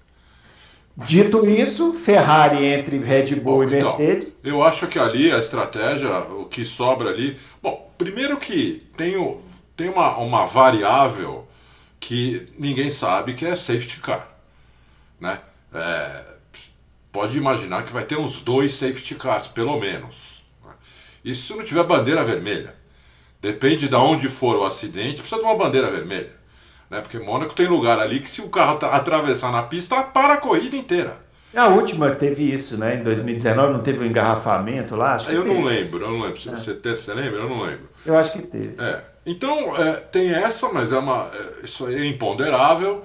[0.96, 4.40] Dito isso, Ferrari entre Red Bull bom, e então, Mercedes.
[4.40, 7.38] Então, eu acho que ali a estratégia, o que sobra ali.
[7.62, 9.40] Bom, primeiro que tem, o,
[9.76, 11.46] tem uma, uma variável
[12.00, 14.28] que ninguém sabe que é safety car.
[15.20, 15.40] Né?
[15.74, 16.24] É,
[17.12, 20.44] pode imaginar que vai ter uns dois safety cars, pelo menos.
[21.24, 22.76] Isso se não tiver bandeira vermelha.
[23.42, 26.32] Depende de onde for o acidente, precisa de uma bandeira vermelha.
[26.90, 27.02] Né?
[27.02, 30.76] Porque Mônaco tem lugar ali que se o carro atravessar na pista, para a corrida
[30.76, 31.20] inteira.
[31.56, 32.96] A última teve isso, né?
[32.96, 35.16] Em 2019 não teve um engarrafamento lá?
[35.16, 35.68] Acho eu não teve.
[35.68, 36.40] lembro, eu não lembro.
[36.40, 36.56] Se é.
[36.56, 37.40] você, teve, você lembra?
[37.40, 37.90] Eu não lembro.
[38.06, 38.76] Eu acho que teve.
[38.80, 39.02] É.
[39.26, 43.04] Então, é, tem essa, mas é uma, é, isso aí é imponderável.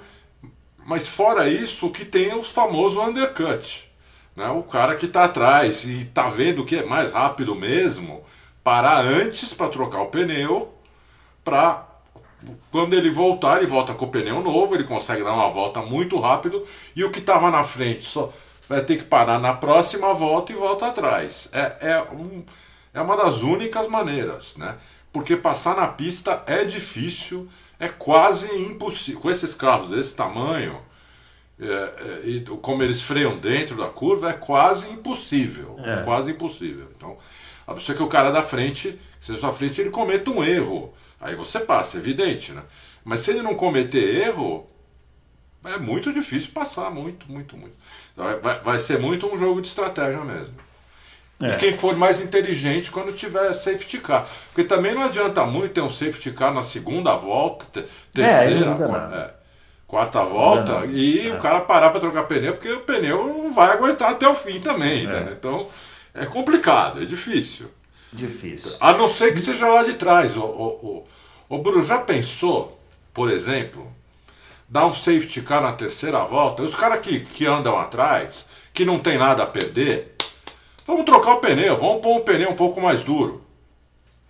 [0.85, 3.91] Mas fora isso, o que tem é os famosos undercut.
[4.35, 4.49] Né?
[4.49, 8.23] O cara que está atrás e está vendo que é mais rápido mesmo,
[8.63, 10.73] parar antes para trocar o pneu,
[11.45, 11.89] para
[12.71, 16.19] quando ele voltar, ele volta com o pneu novo, ele consegue dar uma volta muito
[16.19, 16.67] rápido
[16.97, 18.33] e o que estava na frente só
[18.69, 21.51] vai ter que parar na próxima volta e volta atrás.
[21.53, 22.43] É, é, um,
[22.93, 24.77] é uma das únicas maneiras, né?
[25.13, 27.49] Porque passar na pista é difícil
[27.83, 29.21] é quase impossível.
[29.21, 30.81] Com esses carros desse tamanho,
[31.59, 35.75] é, é, e como eles freiam dentro da curva, é quase impossível.
[35.81, 35.95] É.
[35.95, 36.87] é quase impossível.
[36.97, 37.19] Então,
[37.67, 40.95] a não ser que o cara da frente, se sua frente, ele cometa um erro.
[41.21, 42.63] Aí você passa, é evidente, né?
[43.05, 44.65] Mas se ele não cometer erro,
[45.65, 47.75] é muito difícil passar, muito, muito, muito.
[48.13, 50.55] Então, vai, vai ser muito um jogo de estratégia mesmo.
[51.43, 51.51] É.
[51.51, 54.29] E quem for mais inteligente quando tiver safety car.
[54.47, 58.87] Porque também não adianta muito ter um safety car na segunda volta, te, terceira, é,
[58.87, 59.35] quarta, é,
[59.89, 61.39] quarta, volta, e o é.
[61.39, 65.11] cara parar para trocar pneu, porque o pneu não vai aguentar até o fim também.
[65.11, 65.33] É.
[65.33, 65.67] Então
[66.15, 67.69] é complicado, é difícil.
[68.13, 68.77] Difícil.
[68.79, 70.37] A não ser que seja lá de trás.
[70.37, 71.05] O, o,
[71.49, 72.79] o, o Bruno já pensou,
[73.13, 73.91] por exemplo,
[74.69, 76.63] dar um safety car na terceira volta?
[76.63, 80.15] Os caras que, que andam atrás, que não tem nada a perder
[80.87, 83.43] Vamos trocar o pneu, vamos pôr um pneu um pouco mais duro.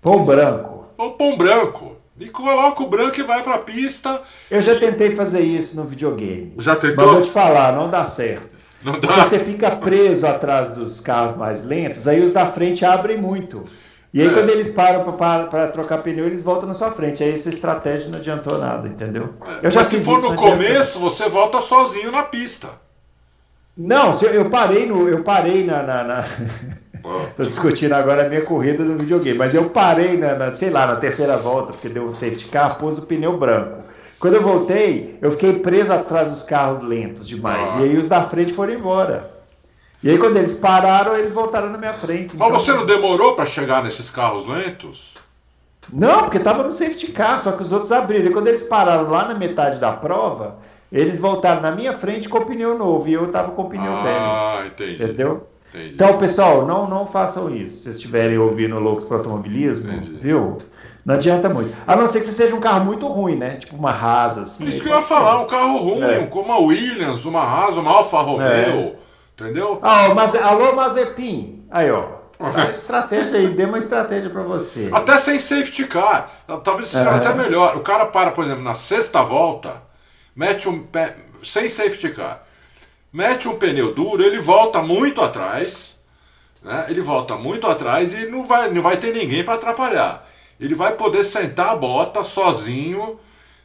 [0.01, 0.87] Pão branco.
[0.99, 1.97] Vamos pôr um branco.
[2.19, 4.21] E coloca o branco e vai pra pista.
[4.51, 6.53] Eu já tentei fazer isso no videogame.
[6.59, 7.13] Já Mas tentou?
[7.15, 8.53] vou te falar, não dá certo.
[8.83, 9.25] Não Porque dá.
[9.25, 13.65] você fica preso atrás dos carros mais lentos, aí os da frente abrem muito.
[14.13, 14.33] E aí É.
[14.33, 17.25] quando eles param para trocar pneu, eles voltam na sua frente.
[17.25, 19.31] Aí sua estratégia não adiantou nada, entendeu?
[19.63, 22.69] Mas se for no começo, você volta sozinho na pista.
[23.77, 25.09] Não, eu, parei no.
[25.09, 25.83] Eu parei na.
[25.83, 26.25] na, na...
[27.37, 30.87] Tô discutindo agora a minha corrida no videogame, mas eu parei na, na, sei lá,
[30.87, 33.83] na terceira volta, porque deu um safety car, pôs o pneu branco.
[34.21, 37.75] Quando eu voltei, eu fiquei preso atrás dos carros lentos demais.
[37.75, 37.81] Ah.
[37.81, 39.33] E aí os da frente foram embora.
[40.01, 42.37] E aí quando eles pararam, eles voltaram na minha frente.
[42.37, 45.13] Mas Então- você não demorou pra chegar nesses carros lentos?
[45.93, 48.27] Não, porque tava no safety car, só que os outros abriram.
[48.27, 50.59] E quando eles pararam lá na metade da prova,
[50.93, 53.09] eles voltaram na minha frente com o pneu novo.
[53.09, 54.21] E eu tava com o pneu velho.
[54.21, 55.03] Ah, entendi.
[55.03, 55.47] Entendeu?
[55.75, 55.95] entendi.
[55.95, 57.77] Então, pessoal, não, não façam isso.
[57.79, 60.19] Se vocês estiverem ouvindo Loucos para Automobilismo, Entendi.
[60.21, 60.59] viu?
[61.05, 61.75] Não adianta muito.
[61.87, 63.57] A não ser que você seja um carro muito ruim, né?
[63.57, 64.67] Tipo uma Rasa, assim.
[64.69, 66.27] Isso aí que eu ia falar, um carro ruim, É.
[66.27, 68.95] como a Williams, uma Haas, uma Alfa Romeo,
[69.35, 69.81] entendeu?
[69.83, 70.39] Ah, Maze...
[70.39, 71.65] Alô, Mazepin.
[71.71, 72.23] Aí, ó.
[72.43, 74.89] Uma estratégia aí, dê uma estratégia para você.
[74.93, 76.29] Até sem safety car,
[76.65, 77.15] talvez seja É.
[77.15, 77.77] até melhor.
[77.77, 79.81] O cara para, por exemplo, na sexta volta,
[80.35, 82.47] mete um pé, sem safety car,
[83.13, 86.01] mete um pneu duro, ele volta muito atrás,
[86.63, 86.87] né?
[86.89, 90.29] Ele volta muito atrás e não vai, não vai ter ninguém para atrapalhar.
[90.61, 93.19] Ele vai poder sentar a bota sozinho,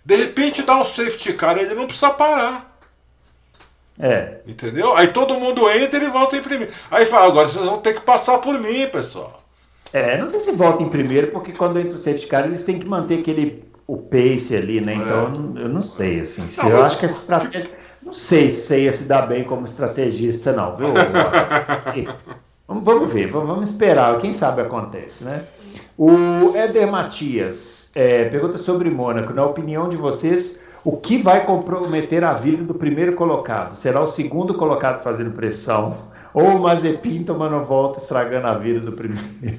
[0.03, 2.75] de repente dá um safety car, ele não precisa parar.
[3.99, 4.37] É.
[4.47, 4.95] Entendeu?
[4.95, 6.73] Aí todo mundo entra e ele volta em primeiro.
[6.89, 9.43] Aí fala, agora vocês vão ter que passar por mim, pessoal.
[9.93, 12.79] É, não sei se volta em primeiro, porque quando entra o safety car, eles têm
[12.79, 14.95] que manter aquele o pace ali, né?
[14.95, 16.45] Então, eu não sei, assim.
[16.45, 16.63] Se É.
[16.63, 17.71] Não, eu mas- acho que essa estratégia.
[18.03, 20.87] Não sei se você ia se dar bem como estrategista, não, viu?
[22.67, 24.17] vamos, vamos ver, vamos, vamos esperar.
[24.19, 25.43] Quem sabe acontece, né?
[25.97, 29.33] O Éder Matias é, pergunta sobre Mônaco.
[29.33, 33.75] Na opinião de vocês, o que vai comprometer a vida do primeiro colocado?
[33.75, 35.97] Será o segundo colocado fazendo pressão?
[36.33, 39.23] Ou o Mazepin tomando volta, estragando a vida do primeiro?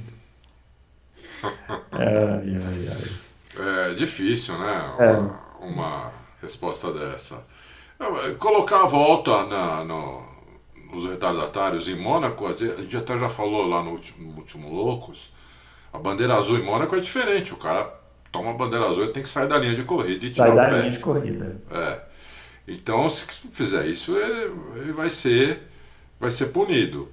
[1.93, 3.28] Ai, ai, ai.
[3.59, 4.95] É difícil, né?
[4.99, 5.11] É.
[5.13, 7.43] Uma, uma resposta dessa.
[7.99, 10.23] É, Colocar a volta na, no-
[10.93, 15.33] nos retardatários em Mônaco, a gente até já falou lá no último, no último Loucos,
[15.93, 17.53] a bandeira azul em Mônaco é diferente.
[17.53, 17.93] O cara
[18.33, 20.57] toma a bandeira azul e tem que sair da linha de corrida e tirar Sai
[20.57, 21.61] da linha de corrida.
[21.71, 22.01] É.
[22.69, 25.63] Então, se fizer isso, ele, ele vai ser
[26.21, 27.09] vai ser punido.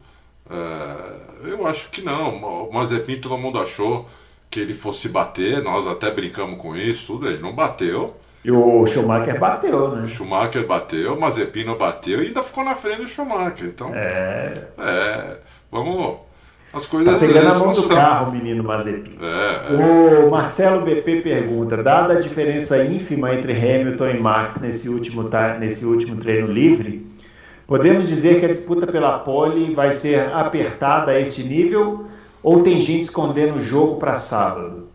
[0.50, 2.38] É, eu acho que não.
[2.70, 4.10] O Mazepin todo mundo achou
[4.50, 7.28] que ele fosse bater, nós até brincamos com isso, tudo.
[7.28, 8.16] Ele não bateu.
[8.44, 10.08] E o Schumacher bateu, O né?
[10.08, 13.66] Schumacher bateu, o Mazepin não bateu e ainda ficou na frente do Schumacher.
[13.68, 14.54] Então, É.
[14.78, 15.38] é,
[15.72, 16.18] vamos.
[16.72, 17.96] As Tá coisas às pegando a mão do são.
[17.96, 19.18] carro, o menino Mazepin.
[19.22, 20.26] É, é.
[20.26, 25.28] O Marcelo BP pergunta: dada a diferença ínfima entre Hamilton e Max nesse último,
[25.60, 27.08] nesse último treino livre,
[27.66, 32.08] podemos dizer que a disputa pela pole vai ser apertada a este nível
[32.46, 34.88] ou tem gente escondendo o jogo para sábado?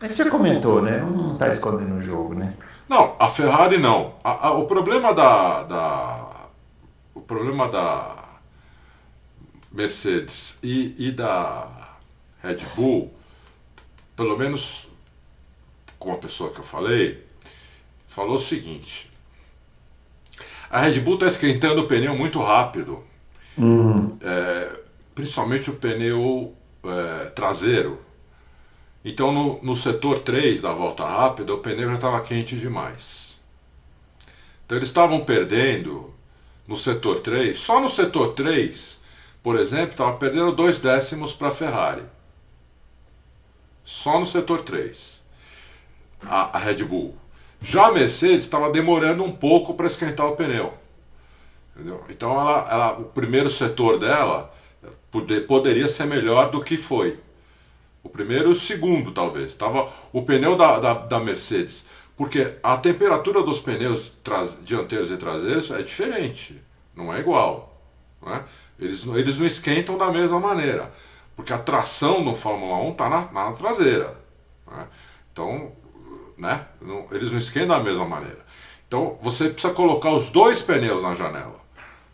[0.00, 0.98] A gente já comentou, né?
[0.98, 2.54] Não está escondendo o jogo, né?
[2.88, 4.14] Não, a Ferrari não.
[4.24, 6.28] A- a- o problema da, da.
[7.14, 8.16] O problema da
[9.70, 11.68] Mercedes e, e da
[12.42, 13.12] Red Bull,
[14.16, 14.88] pelo menos
[15.98, 17.24] com a pessoa que eu falei,
[18.06, 19.10] falou o seguinte.
[20.70, 23.04] A Red Bull está esquentando o pneu muito rápido,
[23.58, 24.80] Hum, é,
[25.14, 28.00] principalmente o pneu é, traseiro.
[29.04, 33.40] Então, no, no setor 3 da volta rápida, o pneu já estava quente demais.
[34.64, 36.12] Então, eles estavam perdendo
[36.66, 37.58] no setor 3.
[37.58, 39.04] Só no setor 3,
[39.42, 42.02] por exemplo, estava perdendo dois décimos para a Ferrari.
[43.84, 45.26] Só no setor 3.
[46.22, 47.16] A, a Red Bull.
[47.60, 50.74] Já a Mercedes estava demorando um pouco para esquentar o pneu.
[51.74, 52.04] Entendeu?
[52.08, 54.52] Então, ela, ela- o primeiro setor dela
[55.10, 57.18] pode- poderia ser melhor do que foi.
[58.02, 59.54] O primeiro e o segundo, talvez.
[59.54, 61.86] Tava o pneu da, da, da Mercedes.
[62.16, 66.60] Porque a temperatura dos pneus traz- dianteiros e traseiros é diferente.
[66.94, 67.80] Não é igual.
[68.22, 68.44] Né?
[68.78, 70.92] Eles, eles não esquentam da mesma maneira.
[71.36, 74.16] Porque a tração no Fórmula 1 está na, na traseira.
[74.66, 74.86] né?
[75.32, 75.72] Então,
[76.36, 76.66] né?
[76.80, 78.44] não- eles não esquentam da mesma maneira.
[78.86, 81.60] Então, você precisa colocar os dois pneus na janela.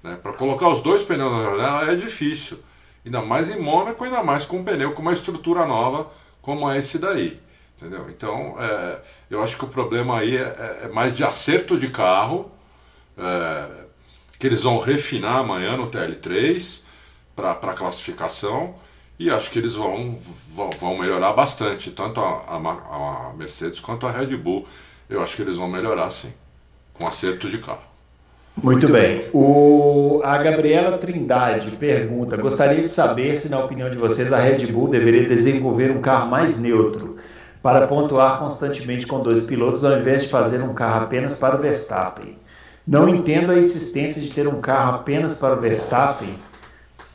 [0.03, 0.19] Né?
[0.23, 2.59] Para colocar os dois pneus na janela é difícil.
[3.05, 6.79] Ainda mais em Mônaco, ainda mais com um pneu com uma estrutura nova como é
[6.79, 7.41] esse daí.
[7.77, 8.09] Entendeu?
[8.09, 11.89] Então, é, eu acho que o problema aí é, é- é mais de acerto de
[11.89, 12.51] carro,
[13.19, 13.67] é,
[14.39, 16.87] que eles vão refinar amanhã no TL3
[17.35, 18.77] para a classificação.
[19.19, 20.19] E acho que eles vão,
[20.53, 24.67] vão, vão melhorar bastante, tanto a, a, a, Mercedes quanto a Red Bull.
[25.09, 26.33] Eu acho que eles vão melhorar sim,
[26.93, 27.94] com acerto de carro.
[28.63, 29.25] Muito bem.
[29.33, 34.67] O, a Gabriela Trindade pergunta: gostaria de saber se, na opinião de vocês, a Red
[34.67, 37.17] Bull deveria desenvolver um carro mais neutro
[37.61, 41.59] para pontuar constantemente com dois pilotos, ao invés de fazer um carro apenas para o
[41.59, 42.39] Verstappen.
[42.87, 46.35] Não entendo a insistência de ter um carro apenas para o Verstappen,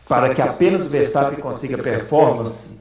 [0.07, 2.77] para que apenas o Verstappen consiga performance.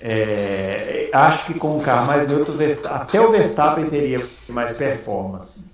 [0.00, 5.67] É, acho que com um carro mais neutro, até o Verstappen teria mais performance.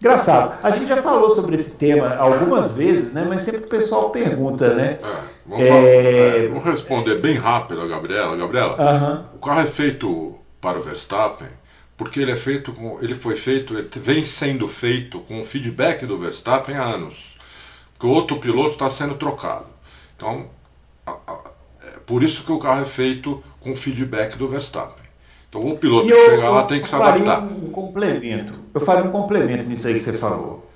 [0.00, 0.58] Engraçado.
[0.62, 3.24] A gente já falou sobre esse tema algumas vezes, né?
[3.28, 4.98] Mas sempre o pessoal pergunta, né?
[5.02, 5.06] É,
[5.46, 6.44] vamos, é...
[6.44, 8.36] É, vamos, responder bem rápido a Gabriela.
[8.36, 9.36] Gabriela, uh -huh.
[9.36, 11.48] o carro é feito para o Verstappen
[11.96, 16.04] porque ele é feito com, ele foi feito, ele vem sendo feito com o feedback
[16.04, 17.38] do Verstappen há anos.
[17.98, 19.66] Que o outro piloto está sendo trocado.
[20.14, 20.50] Então,
[21.06, 21.40] a, a,
[21.82, 25.05] é por isso que o carro é feito com o feedback do Verstappen.
[25.58, 27.42] Então o piloto eu, que chegar lá tem que se adaptar.
[27.42, 28.54] Um complemento.
[28.74, 30.66] Eu faria um complemento nisso aí que você falou.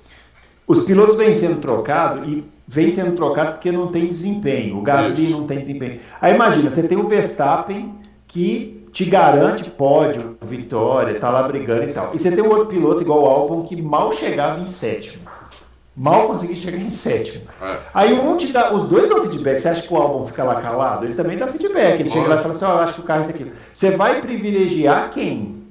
[0.67, 4.77] Os pilotos vêm sendo trocados e vêm sendo trocados porque não tem desempenho.
[4.77, 5.31] O Gasly Isso.
[5.31, 5.99] não tem desempenho.
[6.21, 7.93] Aí imagina, você tem o Verstappen
[8.27, 12.11] que te garante pódio, vitória, tá lá brigando e tal.
[12.13, 15.20] E você tem um outro piloto igual o Albon que mal chegava em sétimo.
[16.01, 17.43] Mal consegui chegar em sétimo.
[17.61, 17.77] É.
[17.93, 19.59] Aí um te dá, os dois dão feedback.
[19.59, 21.05] Você acha que o álbum fica lá calado?
[21.05, 21.99] Ele também dá feedback.
[21.99, 22.15] Ele Lógico.
[22.15, 23.51] chega lá e fala assim: Ó, oh, eu acho que o carro é esse aqui.
[23.71, 25.63] Você vai privilegiar quem?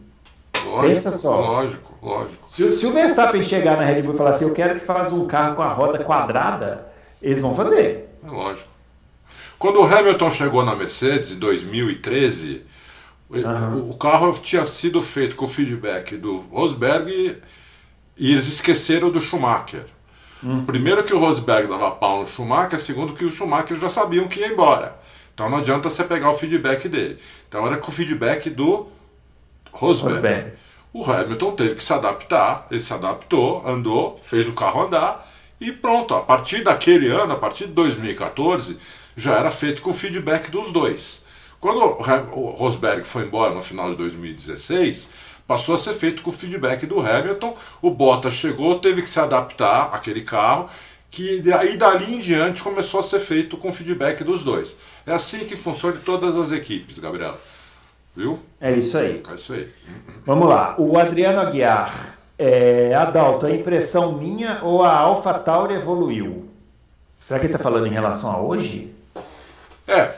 [0.64, 1.34] Lógico, Pensa só.
[1.34, 2.48] Lógico, lógico.
[2.48, 5.12] Se, se, o Verstappen chegar na Red Bull e falar assim: Eu quero que faça
[5.12, 6.86] um carro com a roda quadrada,
[7.20, 8.08] eles vão fazer.
[8.24, 8.70] É lógico.
[9.58, 12.62] Quando o Hamilton chegou na Mercedes em 2013,
[13.30, 13.90] uhum.
[13.90, 17.36] o carro tinha sido feito com o feedback do Rosberg
[18.16, 19.86] e eles esqueceram do Schumacher.
[20.42, 20.64] Hum.
[20.64, 24.40] Primeiro que o Rosberg dava pau no Schumacher, segundo que o Schumacher já sabiam que
[24.40, 24.98] ia embora.
[25.34, 27.18] Então não adianta você pegar o feedback dele.
[27.48, 28.86] Então era com o feedback do
[29.72, 30.16] Rosberg.
[30.16, 30.52] Rosberg.
[30.92, 35.28] O Hamilton teve que se adaptar, ele se adaptou, andou, fez o carro andar
[35.60, 36.14] e pronto.
[36.14, 38.76] A partir daquele ano, a partir de 2014,
[39.16, 41.26] já era feito com o feedback dos dois.
[41.60, 45.12] Quando o Rosberg foi embora no final de 2016,
[45.50, 47.56] passou a ser feito com o feedback do Hamilton.
[47.82, 50.68] O Bottas chegou, teve que se adaptar àquele carro,
[51.10, 54.78] que aí dali em diante começou a ser feito com o feedback dos dois.
[55.04, 57.36] É assim que funciona em todas as equipes, Gabriela.
[58.14, 58.38] Viu?
[58.60, 59.20] É isso aí.
[59.28, 59.68] É isso aí.
[60.24, 60.76] Vamos lá.
[60.78, 62.16] O Adriano Aguiar.
[62.38, 66.48] É, Adalto, a impressão minha ou a Alpha Tauri evoluiu?
[67.18, 68.94] Será que ele está falando em relação a hoje?
[69.88, 70.14] É,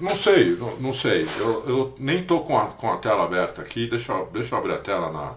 [0.00, 1.26] não sei, não, não sei.
[1.38, 3.86] Eu, eu nem tô com a, com a tela aberta aqui.
[3.88, 5.34] Deixa eu, deixa eu abrir a tela na.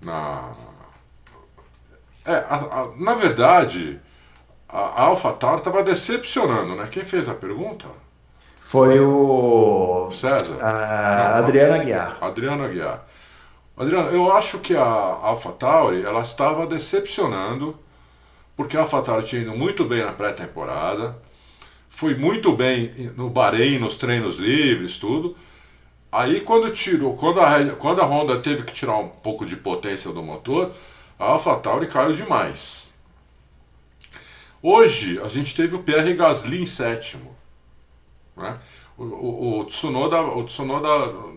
[0.00, 0.50] Na,
[2.24, 4.00] é, a, a, na verdade,
[4.68, 6.86] a, a AlphaTauri estava decepcionando, né?
[6.90, 7.86] Quem fez a pergunta?
[8.60, 10.08] Foi o.
[10.10, 10.62] César.
[10.64, 12.18] A Adriana Aguiar.
[12.20, 13.04] Adriana Aguiar.
[13.76, 17.76] Adriana, eu acho que a AlphaTauri ela estava decepcionando,
[18.56, 21.16] porque a AlphaTauri tinha ido muito bem na pré-temporada
[21.94, 25.36] foi muito bem no Bahrein, nos treinos livres, tudo.
[26.10, 30.10] Aí quando tirou, quando a, quando a Honda teve que tirar um pouco de potência
[30.10, 30.72] do motor,
[31.18, 32.94] a AlphaTauri caiu demais.
[34.60, 37.36] Hoje a gente teve o Pierre Gasly em sétimo.
[38.36, 38.58] Né?
[38.96, 40.88] O, o, o, Tsunoda, o Tsunoda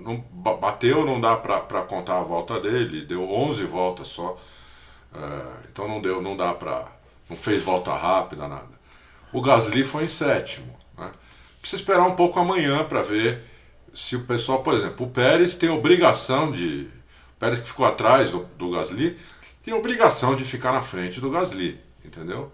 [0.03, 0.17] não
[0.59, 4.37] bateu, não dá para contar a volta dele, deu 11 voltas só.
[5.13, 6.87] É, então não deu, não dá para,
[7.29, 8.74] não fez volta rápida nada.
[9.35, 10.73] O Gasly foi em sétimo.
[10.97, 11.11] Né?
[11.59, 13.43] Precisa esperar um pouco amanhã para ver
[13.93, 16.87] se o pessoal, por exemplo, o Pérez tem obrigação de.
[17.35, 19.19] O Pérez que ficou atrás do, do Gasly
[19.61, 22.49] tem obrigação de ficar na frente do Gasly, entendeu?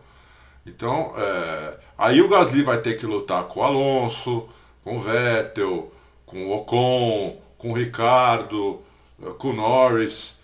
[0.65, 4.50] Então, é, aí o Gasly vai ter que lutar com o Alonso,
[4.84, 5.94] com o Vettel,
[6.26, 8.82] com o Ocon, com o Ricardo,
[9.38, 10.39] com o Norris.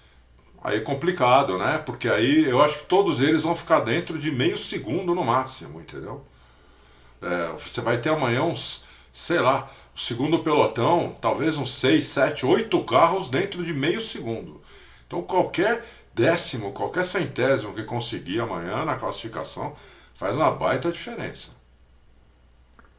[0.64, 1.80] Aí é complicado, né?
[1.80, 5.80] Porque aí eu acho que todos eles vão ficar dentro de meio segundo no máximo,
[5.80, 6.27] entendeu?
[7.22, 12.46] É, você vai ter amanhã uns, sei lá, o segundo pelotão, talvez uns 6, 7,
[12.46, 14.62] 8 carros dentro de meio segundo.
[15.08, 19.74] Então qualquer décimo, qualquer centésimo que conseguir amanhã na classificação
[20.14, 21.52] faz uma baita diferença.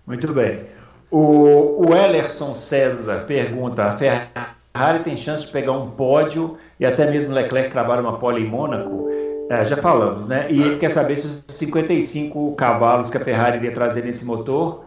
[0.07, 0.67] Muito bem.
[1.11, 7.11] O, o Ellerson César pergunta: a Ferrari tem chance de pegar um pódio e até
[7.11, 9.09] mesmo Leclerc trabalha uma pole em Mônaco?
[9.49, 10.47] É, já falamos, né?
[10.51, 14.85] E ele quer saber se os 55 cavalos que a Ferrari iria trazer nesse motor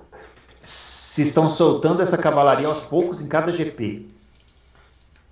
[0.62, 4.05] se estão soltando essa cavalaria aos poucos em cada GP.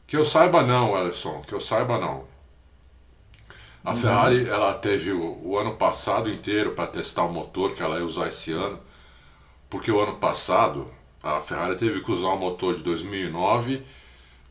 [0.07, 2.23] Que eu saiba não, Alisson, que eu saiba não.
[3.83, 3.95] A uhum.
[3.95, 8.05] Ferrari ela teve o, o ano passado inteiro para testar o motor que ela ia
[8.05, 8.79] usar esse ano,
[9.69, 10.87] porque o ano passado
[11.21, 13.83] a Ferrari teve que usar um motor de 2009,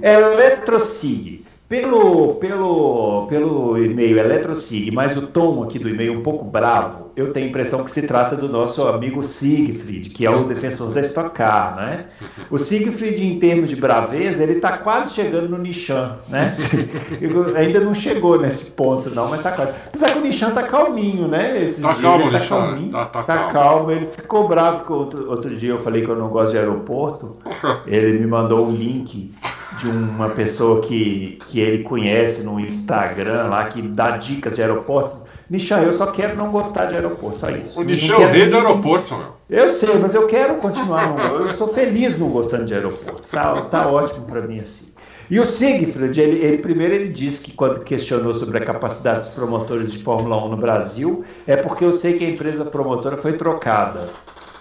[0.00, 1.37] Eletrosig.
[1.68, 7.30] Pelo, pelo, pelo e-mail Eletrosig, mas o tom aqui do e-mail um pouco bravo, eu
[7.30, 11.02] tenho a impressão que se trata do nosso amigo Siegfried, que é o defensor da
[11.02, 12.06] Stock Car, né?
[12.50, 16.56] O Siegfried, em termos de braveza, ele está quase chegando no Nishan, né?
[17.54, 19.72] Ainda não chegou nesse ponto, não, mas está quase.
[19.88, 21.62] Apesar que o Nishan está calminho, né?
[21.62, 22.56] Esses tá calmo, tá Nishan.
[22.56, 23.52] Calminho, tá, tá, tá calmo.
[23.52, 23.90] calmo.
[23.90, 27.36] Ele ficou bravo, que outro, outro dia eu falei que eu não gosto de aeroporto.
[27.86, 29.30] Ele me mandou um link
[29.78, 35.22] de uma pessoa que, que ele conhece no Instagram lá, que dá dicas de aeroportos.
[35.48, 37.80] Nishan, eu só quero não gostar de aeroporto, só isso.
[37.80, 39.38] O Nishan é o rei do aeroporto, meu.
[39.48, 41.08] Eu sei, mas eu quero continuar.
[41.14, 43.28] No, eu sou feliz não gostando de aeroporto.
[43.30, 44.92] Tá, tá ótimo para mim assim.
[45.30, 49.30] E o Siegfried, ele, ele, primeiro ele disse que quando questionou sobre a capacidade dos
[49.30, 53.34] promotores de Fórmula 1 no Brasil, é porque eu sei que a empresa promotora foi
[53.34, 54.08] trocada.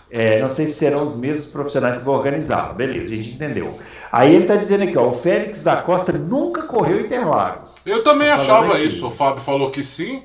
[0.10, 2.74] É, não sei se serão os mesmos profissionais que vão organizar.
[2.74, 3.78] Beleza, a gente entendeu.
[4.12, 7.76] Aí ele está dizendo aqui, ó, o Félix da Costa nunca correu Interlagos.
[7.86, 9.08] Eu também achava isso.
[9.08, 10.24] O Fábio falou que sim.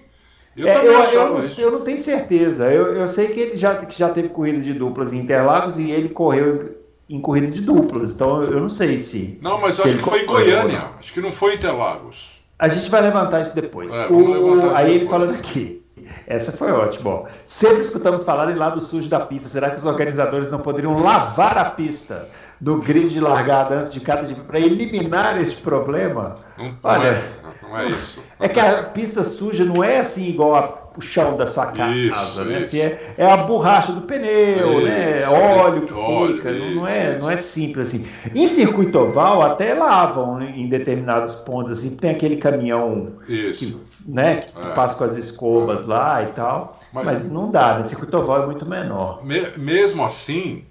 [0.57, 1.61] Eu é, também eu, achava eu, isso.
[1.61, 2.73] Eu não tenho certeza.
[2.73, 5.91] Eu, eu sei que ele já, que já teve corrida de duplas em Interlagos e
[5.91, 6.77] ele correu
[7.09, 8.13] em, em corrida de duplas.
[8.13, 9.39] Então eu não sei se.
[9.43, 10.91] Não, mas acho que foi em Goiânia.
[10.99, 12.41] Acho que não foi em Interlagos.
[12.59, 13.93] A gente vai levantar isso depois.
[13.93, 15.82] É, o, aí ele falando aqui.
[16.27, 17.11] Essa foi ótima.
[17.11, 17.25] Ó.
[17.45, 19.49] Sempre escutamos falar em lado sujo da pista.
[19.49, 22.29] Será que os organizadores não poderiam lavar a pista
[22.61, 26.39] do grid de largada antes de cada para eliminar esse problema?
[26.57, 27.23] Não, Olha, é,
[27.63, 28.23] não é isso.
[28.39, 31.93] É que a pista suja não é assim igual a, o chão da sua casa,
[31.93, 32.59] isso, né?
[32.59, 35.29] Assim, é, é, a borracha do pneu, isso, né?
[35.29, 36.51] Óleo que óleo, fica.
[36.53, 38.07] Isso, não, é, não é simples assim.
[38.35, 43.77] Em circuito oval até lavam em determinados pontos assim, tem aquele caminhão que
[44.07, 44.37] né?
[44.37, 44.75] Que é.
[44.75, 45.87] passa com as escovas é.
[45.87, 46.81] lá e tal.
[46.93, 47.85] Mas, mas, não dá, né?
[47.85, 49.25] Circuito oval é muito menor.
[49.25, 50.65] Me, mesmo assim,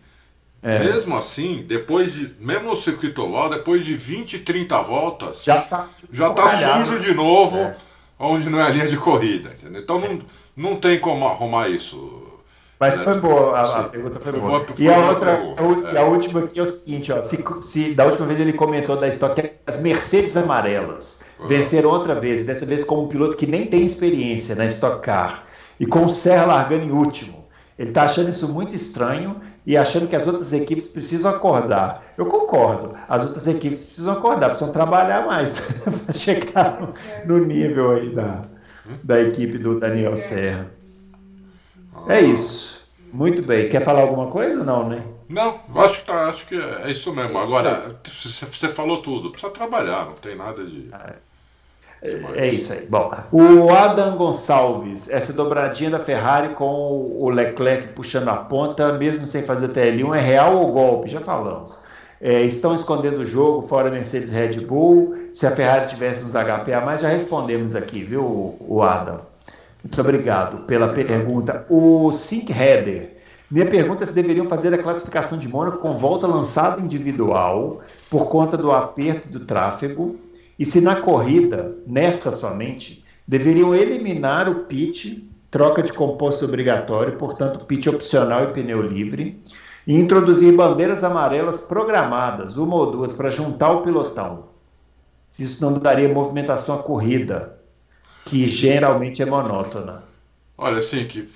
[0.62, 0.80] é.
[0.80, 2.36] mesmo assim, depois de.
[2.40, 7.14] Mesmo no circuito oval, depois de 20, 30 voltas, já tá, já tá sujo de
[7.14, 7.76] novo, é.
[8.20, 9.50] onde não é a linha de corrida.
[9.50, 9.82] Entendeu?
[9.82, 10.20] Então não,
[10.56, 12.31] não tem como arrumar isso.
[12.82, 14.60] Mas foi boa, a, a pergunta foi, foi boa.
[14.62, 14.66] boa.
[14.80, 15.40] E a outra,
[15.94, 18.98] a, a, última aqui é o seguinte, ó, se, se, da última vez ele comentou
[18.98, 23.68] da história as Mercedes amarelas venceram outra vez, dessa vez com um piloto que nem
[23.68, 25.46] tem experiência na Stock Car
[25.80, 27.46] e com o Serra largando em último.
[27.78, 32.04] Ele está achando isso muito estranho e achando que as outras equipes precisam acordar.
[32.18, 35.54] Eu concordo, as outras equipes precisam acordar, precisam trabalhar mais
[36.04, 38.42] para chegar no, no, nível aí da,
[39.04, 40.81] da equipe do Daniel Serra.
[42.08, 42.82] É isso.
[43.12, 43.70] Muito bem.
[43.70, 44.64] Quer falar alguma coisa?
[44.64, 45.04] Não, né?
[45.28, 47.38] Não, acho que, tá, acho que é isso mesmo.
[47.38, 49.32] Agora, você falou tudo.
[49.32, 50.90] Precisa trabalhar, não tem nada de.
[50.92, 51.32] Ah, é.
[52.36, 52.88] É isso aí.
[52.88, 59.24] Bom, o Adam Gonçalves, essa dobradinha da Ferrari com o Leclerc puxando a ponta, mesmo
[59.26, 61.10] sem fazer TL1, é real ou golpe?
[61.10, 61.80] Já falamos.
[62.20, 65.16] É, estão escondendo o jogo fora Mercedes Red Bull.
[65.32, 69.22] Se a Ferrari tivesse uns HPA, mas já respondemos aqui, viu, o Adam?
[69.84, 71.66] Muito obrigado pela pergunta.
[71.70, 73.18] O Sync Header.
[73.50, 78.30] Minha pergunta é se deveriam fazer a classificação de Mônaco com volta lançada individual por
[78.30, 80.18] conta do aperto do tráfego
[80.58, 87.66] e se na corrida, nesta somente, deveriam eliminar o pit, troca de composto obrigatório, portanto,
[87.66, 89.42] pit opcional e pneu livre,
[89.88, 94.46] e introduzir bandeiras amarelas programadas, uma ou duas, para juntar o pilotão.
[95.30, 97.61] Se isso não daria movimentação à corrida,
[98.26, 100.04] que geralmente é monótona.
[100.58, 101.28] Olha, assim, que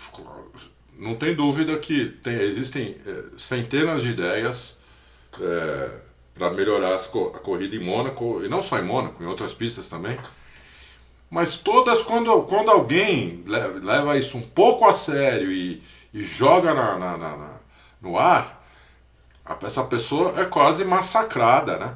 [0.97, 4.79] não tem dúvida que tem, existem é, centenas de ideias
[5.41, 5.89] é,
[6.33, 10.17] para melhorar a corrida em Mônaco, e não só em Mônaco, em outras pistas também.
[11.29, 15.81] Mas todas, quando, quando alguém leva isso um pouco a sério e,
[16.13, 17.49] e joga na, na, na,
[18.01, 18.63] no ar,
[19.63, 21.95] essa pessoa é quase massacrada, né?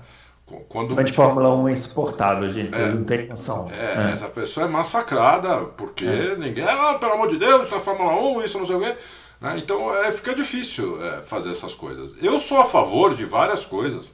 [0.67, 0.95] Quando...
[0.95, 2.71] Mas de Fórmula 1 é insuportável, gente.
[2.71, 3.67] Vocês é, não têm noção.
[3.71, 6.35] É, é, essa pessoa é massacrada, porque é.
[6.35, 6.65] ninguém.
[6.65, 8.95] Ah, pelo amor de Deus, na Fórmula 1, isso não sei o quê.
[9.41, 9.55] Né?
[9.57, 12.13] Então é, fica difícil é, fazer essas coisas.
[12.21, 14.13] Eu sou a favor de várias coisas.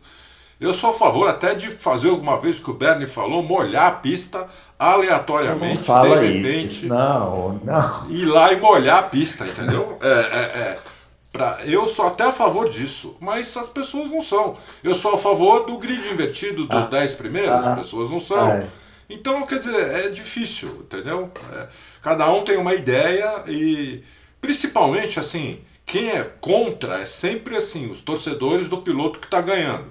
[0.59, 3.91] Eu sou a favor até de fazer alguma vez que o Bernie falou, molhar a
[3.91, 4.47] pista
[4.79, 6.65] aleatoriamente, de repente.
[6.65, 6.87] Isso.
[6.87, 8.09] Não, não.
[8.09, 9.97] Ir lá e molhar a pista, entendeu?
[10.01, 10.77] É, é, é.
[11.35, 14.55] Pra, eu sou até a favor disso, mas as pessoas não são.
[14.81, 18.21] Eu sou a favor do grid invertido dos ah, 10 primeiros, ah, as pessoas não
[18.21, 18.51] são.
[18.51, 18.65] É.
[19.09, 21.29] Então, quer dizer, é difícil, entendeu?
[21.51, 21.67] É,
[22.01, 24.01] cada um tem uma ideia e,
[24.39, 29.87] principalmente, assim, quem é contra é sempre assim, os torcedores do piloto que está ganhando.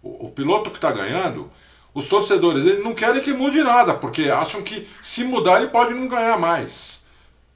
[0.00, 1.50] O, o, piloto que está ganhando,
[1.92, 5.92] os torcedores, eles não querem que mude nada, porque acham que se mudar ele pode
[5.92, 7.01] não ganhar mais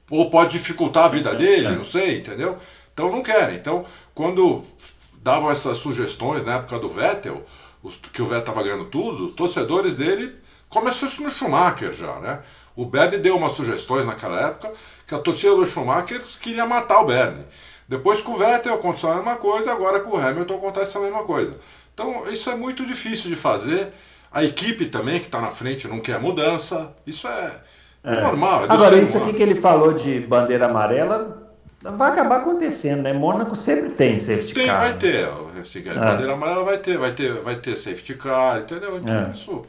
[0.09, 2.57] ou pode dificultar a vida dele, não sei, entendeu?
[2.93, 3.57] Então não querem.
[3.57, 4.63] Então, quando
[5.21, 7.43] davam essas sugestões na época do Vettel,
[7.83, 10.35] os, que o Vettel estava ganhando tudo, os torcedores dele
[10.69, 12.41] começou isso no Schumacher já, né?
[12.75, 14.71] O Bernie deu umas sugestões naquela época
[15.05, 17.45] que a torcida do Schumacher queria matar o Bernie.
[17.87, 21.23] Depois com o Vettel aconteceu a mesma coisa, agora com o Hamilton acontece a mesma
[21.23, 21.59] coisa.
[21.93, 23.91] Então isso é muito difícil de fazer.
[24.31, 26.93] A equipe também que está na frente não quer mudança.
[27.05, 27.59] Isso é,
[28.07, 28.61] é, normal.
[28.61, 31.45] É Agora, isso aqui que ele falou de bandeira amarela
[31.81, 33.13] vai acabar acontecendo, né?
[33.13, 34.79] Mônaco sempre tem safety tem, car.
[34.79, 34.97] Vai né?
[34.97, 35.29] ter.
[35.61, 35.93] Assim, é.
[35.93, 38.97] Bandeira amarela vai ter, vai ter, vai ter safety car, entendeu?
[38.97, 39.31] Então, é.
[39.31, 39.61] isso,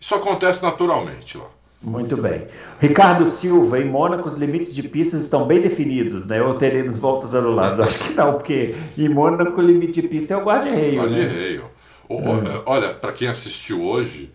[0.00, 1.46] isso acontece naturalmente lá.
[1.82, 2.48] Muito bem.
[2.80, 6.42] Ricardo Silva, em Mônaco os limites de pistas estão bem definidos, né?
[6.42, 7.78] Ou teremos voltas anuladas?
[7.78, 11.02] Acho que não, porque em Mônaco o limite de pista é o guarda-reio.
[11.02, 11.64] Guarda-reio.
[12.08, 12.62] Né?
[12.64, 14.32] Olha, para quem assistiu hoje,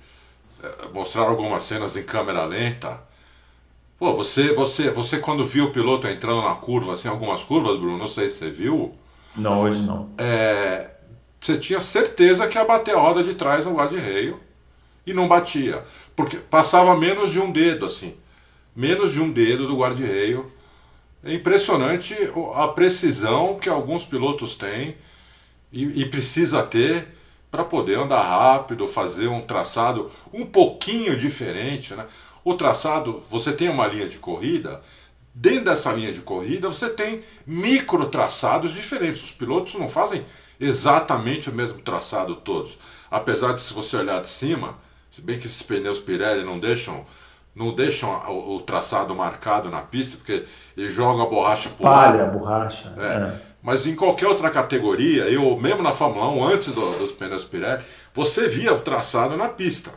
[0.64, 3.00] é, mostraram algumas cenas em câmera lenta
[4.02, 8.00] Pô, você, você, você quando viu o piloto entrando na curva, assim, algumas curvas, Bruno,
[8.00, 8.96] não sei se você viu.
[9.36, 10.10] Não, hoje não.
[10.18, 10.90] É,
[11.40, 14.40] você tinha certeza que ia bater a roda de trás no guarda-reio
[15.06, 15.84] e não batia.
[16.16, 18.16] Porque passava menos de um dedo, assim.
[18.76, 20.52] Menos de um dedo do guarda-reio.
[21.24, 22.16] É impressionante
[22.56, 24.98] a precisão que alguns pilotos têm
[25.72, 27.08] e, e precisa ter
[27.52, 32.08] para poder andar rápido, fazer um traçado um pouquinho diferente, né?
[32.44, 34.82] O traçado, você tem uma linha de corrida,
[35.34, 39.24] dentro dessa linha de corrida você tem micro traçados diferentes.
[39.24, 40.26] Os pilotos não fazem
[40.60, 42.78] exatamente o mesmo traçado todos.
[43.10, 44.76] Apesar de se você olhar de cima,
[45.10, 47.06] se bem que esses pneus Pirelli não deixam
[47.54, 50.46] não deixam o, o traçado marcado na pista, porque
[50.78, 52.94] eles jogam a borracha Espalha a borracha.
[52.98, 53.06] É.
[53.06, 53.42] É.
[53.62, 57.84] Mas em qualquer outra categoria, eu mesmo na Fórmula 1, antes do, dos pneus Pirelli,
[58.14, 59.92] você via o traçado na pista.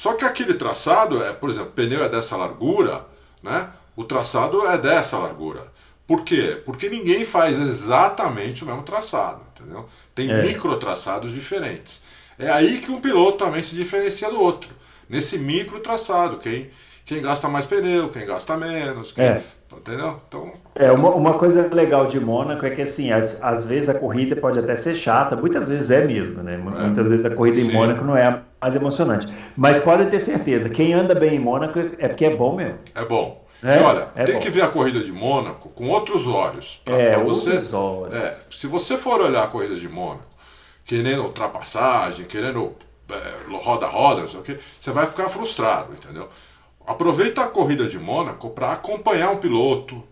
[0.00, 3.04] Só que aquele traçado, é, por exemplo, o pneu é dessa largura,
[3.42, 3.68] né?
[3.94, 5.70] O traçado é dessa largura.
[6.06, 6.58] Por quê?
[6.64, 9.86] Porque ninguém faz exatamente o mesmo traçado, entendeu?
[10.14, 10.40] Tem é.
[10.40, 12.02] micro traçados diferentes.
[12.38, 14.70] É aí que um piloto também se diferencia do outro.
[15.06, 16.70] Nesse micro traçado, quem,
[17.04, 19.44] quem gasta mais pneu, quem gasta menos, quem, é.
[19.72, 20.20] Entendeu?
[20.26, 20.52] Então...
[20.74, 24.34] É, uma, uma coisa legal de Mônaco é que, assim, às, às vezes a corrida
[24.34, 26.54] pode até ser chata, muitas vezes é mesmo, né?
[26.54, 26.56] É.
[26.56, 27.68] Muitas vezes a corrida Sim.
[27.68, 29.28] em Mônaco não é a mais emocionante.
[29.56, 32.78] Mas pode ter certeza, quem anda bem em Mônaco é porque é bom mesmo.
[32.94, 33.46] É bom.
[33.62, 34.40] É, e olha, é tem bom.
[34.40, 36.80] que ver a corrida de Mônaco com outros olhos.
[36.84, 38.14] Pra, é, pra você, outros olhos.
[38.14, 40.24] É, se você for olhar a corrida de Mônaco,
[40.84, 42.74] querendo ultrapassagem, querendo
[43.62, 46.28] roda-roda, é, você vai ficar frustrado, entendeu?
[46.86, 50.02] Aproveita a corrida de Mônaco para acompanhar um piloto,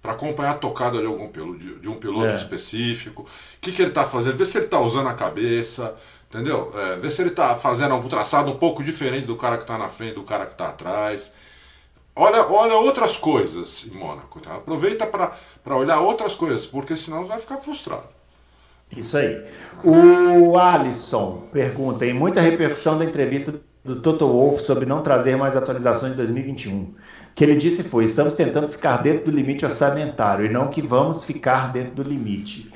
[0.00, 2.34] para acompanhar a tocada de, algum, de, um piloto é.
[2.34, 3.26] específico, o
[3.60, 5.96] que, que ele está fazendo, ver se ele está usando a cabeça,
[6.28, 6.72] entendeu?
[6.74, 9.78] É, ver se ele está fazendo um traçado um pouco diferente do cara que está
[9.78, 11.34] na frente, do cara que está atrás.
[12.16, 14.56] Olha, olha outras coisas em Mônaco, tá?
[14.56, 18.08] aproveita para olhar outras coisas, porque senão vai ficar frustrado.
[18.96, 19.42] Isso aí.
[19.82, 23.54] O Alisson pergunta: em muita repercussão da entrevista
[23.84, 26.82] do Toto Wolff sobre não trazer mais atualizações de 2021.
[26.82, 26.94] O
[27.34, 31.24] que ele disse foi: estamos tentando ficar dentro do limite orçamentário e não que vamos
[31.24, 32.70] ficar dentro do limite.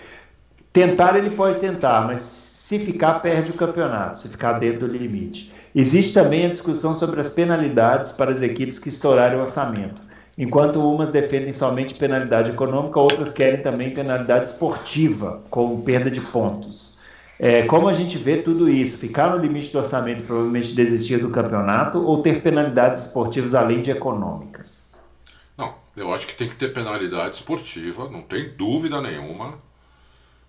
[0.72, 2.22] Tentar ele pode tentar, mas
[2.66, 5.52] se ficar, perde o campeonato, se ficar dentro do limite.
[5.74, 10.02] Existe também a discussão sobre as penalidades para as equipes que estourarem o orçamento.
[10.36, 16.95] Enquanto umas defendem somente penalidade econômica, outras querem também penalidade esportiva, com perda de pontos.
[17.38, 18.96] É, como a gente vê tudo isso?
[18.96, 23.90] Ficar no limite do orçamento provavelmente desistir do campeonato ou ter penalidades esportivas além de
[23.90, 24.88] econômicas?
[25.56, 29.58] Não, eu acho que tem que ter penalidade esportiva, não tem dúvida nenhuma.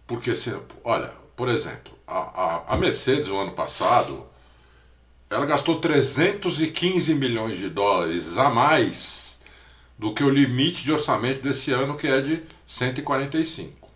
[0.06, 4.26] Porque, se, olha, por exemplo, a, a, a Mercedes, o ano passado,
[5.30, 9.44] ela gastou 315 milhões de dólares a mais
[10.00, 13.87] do que o limite de orçamento desse ano, que é de 145.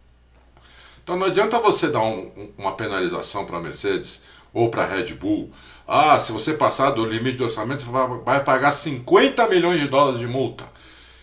[1.12, 5.14] Então não adianta você dar um, uma penalização para a Mercedes ou para a Red
[5.16, 5.52] Bull.
[5.86, 10.22] Ah, se você passar do limite de orçamento, vai, vai pagar 50 milhões de dólares
[10.22, 10.64] de multa.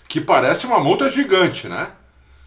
[0.06, 1.90] Que parece uma multa gigante, né?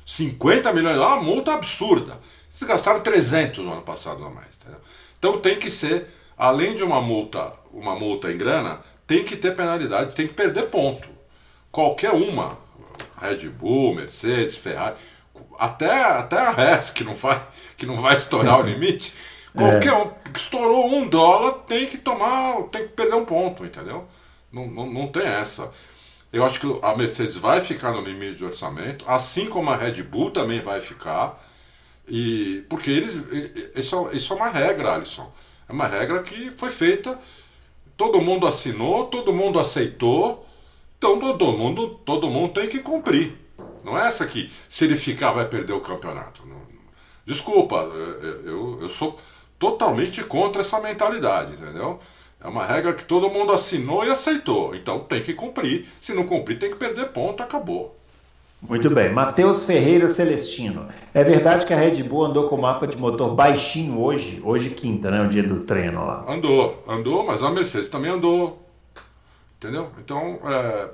[0.05, 2.19] 50 milhões, é uma multa absurda.
[2.47, 4.61] Vocês gastaram 300 no ano passado a mais.
[4.61, 4.79] Entendeu?
[5.17, 9.55] Então tem que ser, além de uma multa, uma multa em grana, tem que ter
[9.55, 11.09] penalidade, tem que perder ponto.
[11.71, 12.55] Qualquer uma,
[13.19, 14.95] Red Bull, Mercedes, Ferrari,
[15.57, 17.41] até, até a Res, que não vai,
[17.77, 19.13] que não vai estourar o limite,
[19.55, 19.97] qualquer é.
[19.97, 24.07] um que estourou um dólar tem que tomar, tem que perder um ponto, entendeu?
[24.51, 25.71] Não, não, não tem essa.
[26.31, 30.03] Eu acho que a Mercedes vai ficar no limite de orçamento, assim como a Red
[30.03, 31.37] Bull também vai ficar.
[32.07, 33.15] E porque eles
[33.75, 35.31] isso, isso é uma regra, Alisson.
[35.67, 37.19] É uma regra que foi feita,
[37.97, 40.45] todo mundo assinou, todo mundo aceitou,
[40.97, 43.40] então todo mundo, todo mundo tem que cumprir.
[43.83, 46.45] Não é essa que se ele ficar vai perder o campeonato.
[46.45, 46.61] Não,
[47.25, 49.19] desculpa, eu, eu sou
[49.57, 51.99] totalmente contra essa mentalidade, entendeu?
[52.43, 54.75] É uma regra que todo mundo assinou e aceitou.
[54.75, 55.87] Então tem que cumprir.
[56.01, 57.95] Se não cumprir, tem que perder ponto, acabou.
[58.61, 59.11] Muito bem.
[59.11, 60.87] Matheus Ferreira Celestino.
[61.13, 64.39] É verdade que a Red Bull andou com o mapa de motor baixinho hoje?
[64.43, 65.21] Hoje quinta, né?
[65.21, 66.25] O dia do treino lá.
[66.27, 68.63] Andou, andou, mas a Mercedes também andou.
[69.57, 69.89] Entendeu?
[69.99, 70.89] Então, é,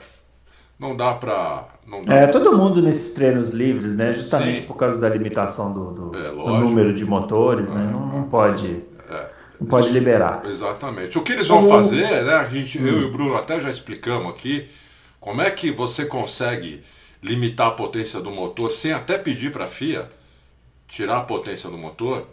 [0.79, 1.67] não dá pra.
[2.07, 4.13] É, todo mundo nesses treinos livres, né?
[4.13, 4.65] Justamente Sim.
[4.65, 7.89] por causa da limitação do, do, é, do número de motores, né?
[7.93, 8.83] Não, não pode.
[9.09, 9.29] É.
[9.59, 10.41] Não pode liberar.
[10.45, 11.17] Exatamente.
[11.17, 12.35] O que eles vão fazer, né?
[12.35, 12.85] A gente, hum.
[12.85, 14.67] Eu e o Bruno até já explicamos aqui
[15.19, 16.83] como é que você consegue
[17.23, 20.07] limitar a potência do motor sem até pedir para a FIA
[20.87, 22.27] tirar a potência do motor,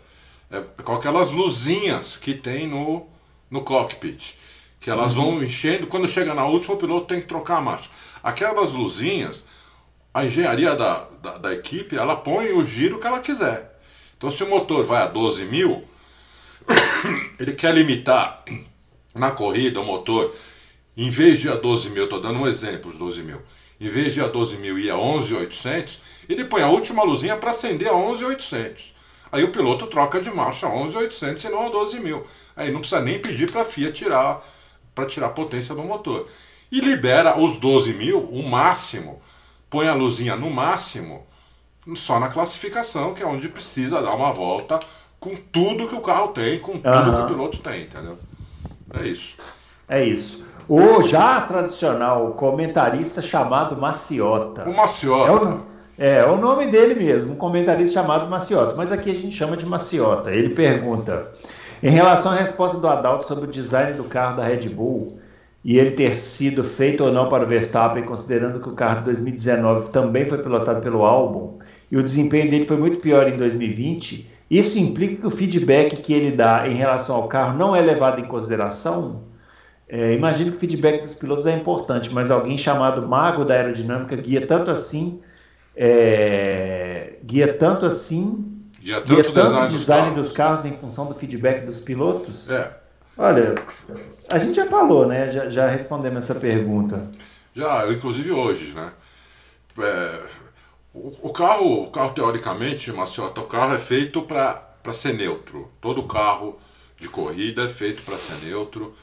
[0.50, 3.06] é com aquelas luzinhas que tem no,
[3.50, 4.36] no cockpit.
[4.78, 5.36] Que elas uhum.
[5.36, 7.88] vão enchendo, quando chega na última, o piloto tem que trocar a marcha.
[8.24, 9.44] Aquelas luzinhas,
[10.14, 13.78] a engenharia da, da, da equipe, ela põe o giro que ela quiser.
[14.16, 15.84] Então, se o motor vai a 12 mil,
[17.38, 18.42] ele quer limitar
[19.14, 20.34] na corrida o motor,
[20.96, 23.42] em vez de a 12 mil, estou dando um exemplo de 12 mil,
[23.78, 27.50] em vez de a 12 mil ir a 11.800, ele põe a última luzinha para
[27.50, 28.94] acender a 11.800.
[29.30, 32.24] Aí o piloto troca de marcha a 11.800 e não a 12 mil.
[32.56, 34.42] Aí não precisa nem pedir para a FIA tirar
[34.94, 36.26] para tirar a potência do motor.
[36.70, 39.20] E libera os 12 mil, o máximo,
[39.70, 41.26] põe a luzinha no máximo,
[41.94, 44.80] só na classificação, que é onde precisa dar uma volta
[45.20, 47.14] com tudo que o carro tem, com tudo uhum.
[47.14, 48.18] que o piloto tem, entendeu?
[48.92, 49.36] É isso.
[49.88, 50.44] É isso.
[50.68, 54.68] O já tradicional comentarista chamado Maciota.
[54.68, 55.48] O Maciota.
[55.48, 55.62] É o,
[55.98, 58.74] é, é o nome dele mesmo, um comentarista chamado Maciota.
[58.74, 60.30] Mas aqui a gente chama de Maciota.
[60.30, 61.32] Ele pergunta:
[61.82, 65.18] em relação à resposta do Adalto sobre o design do carro da Red Bull
[65.64, 69.04] e ele ter sido feito ou não para o Verstappen, considerando que o carro de
[69.06, 71.58] 2019 também foi pilotado pelo Albon
[71.90, 76.12] e o desempenho dele foi muito pior em 2020, isso implica que o feedback que
[76.12, 79.22] ele dá em relação ao carro não é levado em consideração?
[79.88, 84.16] É, imagino que o feedback dos pilotos é importante, mas alguém chamado mago da aerodinâmica
[84.16, 85.20] guia tanto assim,
[85.74, 90.14] é, guia tanto assim, guia tanto, guia tanto design, design dos, carros.
[90.14, 90.64] dos, carros.
[90.64, 92.50] em função do feedback dos pilotos?
[92.50, 92.83] É.
[93.16, 93.54] Olha,
[94.28, 95.30] a gente já falou, né?
[95.30, 97.10] Já, já respondemos essa pergunta.
[97.54, 98.92] Já, inclusive hoje, né?
[99.78, 100.22] É,
[100.92, 105.70] o, o, carro, o carro teoricamente, Maciota, o carro é feito para ser neutro.
[105.80, 106.58] Todo carro
[106.96, 108.94] de corrida é feito para ser neutro,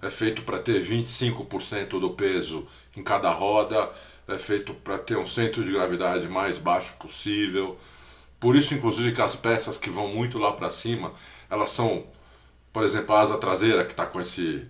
[0.00, 2.66] é feito para ter 25% do peso
[2.96, 3.90] em cada roda,
[4.28, 7.78] é feito para ter um centro de gravidade mais baixo possível.
[8.38, 11.12] Por isso, inclusive, que as peças que vão muito lá para cima,
[11.48, 12.04] elas são,
[12.76, 14.62] por exemplo, a asa traseira que está com esse,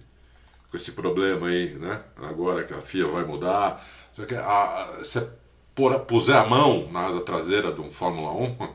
[0.70, 2.02] com esse problema aí, né?
[2.22, 3.84] Agora que a FIA vai mudar.
[4.14, 5.28] Você
[5.74, 8.68] pôr, puser a mão na asa traseira de um Fórmula 1,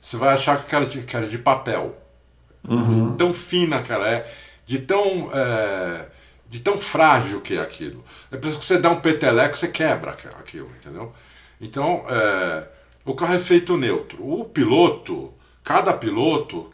[0.00, 1.96] você vai achar que ela é de, que é de papel.
[2.68, 3.16] Uhum.
[3.16, 4.28] Tão fina que ela é,
[4.66, 6.06] de tão, é,
[6.50, 8.02] de tão frágil que é aquilo.
[8.32, 11.14] É por isso que você dá um peteleco, você quebra aquilo, entendeu?
[11.60, 12.66] Então, é,
[13.04, 14.28] o carro é feito neutro.
[14.28, 16.68] O piloto, cada piloto,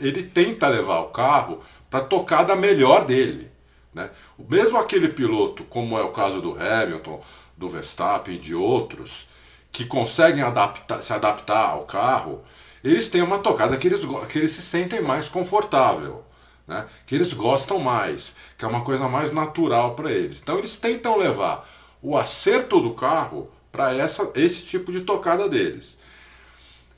[0.00, 3.50] ele tenta levar o carro para tocar da melhor dele.
[3.92, 4.10] Né?
[4.38, 7.22] Mesmo aquele piloto, como é o caso do Hamilton,
[7.56, 9.28] do Verstappen e de outros,
[9.70, 12.42] que conseguem adaptar, se adaptar ao carro,
[12.82, 16.24] eles têm uma tocada que eles, que eles se sentem mais confortável,
[16.66, 16.86] né?
[17.06, 20.42] que eles gostam mais, que é uma coisa mais natural para eles.
[20.42, 21.68] Então eles tentam levar
[22.02, 23.92] o acerto do carro para
[24.34, 25.98] esse tipo de tocada deles.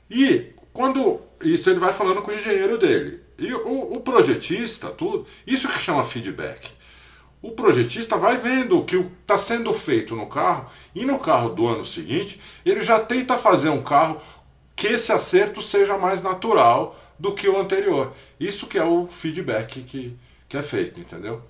[0.09, 3.21] E quando isso ele vai falando com o engenheiro dele.
[3.37, 6.71] E o, o projetista, tudo, isso que chama feedback
[7.41, 11.67] o projetista vai vendo o que está sendo feito no carro e no carro do
[11.67, 14.19] ano seguinte ele já tenta fazer um carro
[14.75, 18.13] que esse acerto seja mais natural do que o anterior.
[18.39, 20.15] Isso que é o feedback que,
[20.47, 21.41] que é feito, entendeu?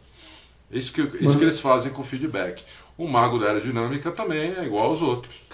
[0.72, 2.64] Isso que, isso que eles fazem com o feedback.
[2.98, 5.47] O mago da aerodinâmica também é igual aos outros.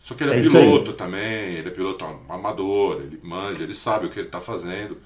[0.00, 4.06] Só que ele é, é piloto também, ele é piloto amador, ele manja, ele sabe
[4.06, 4.96] o que ele está fazendo.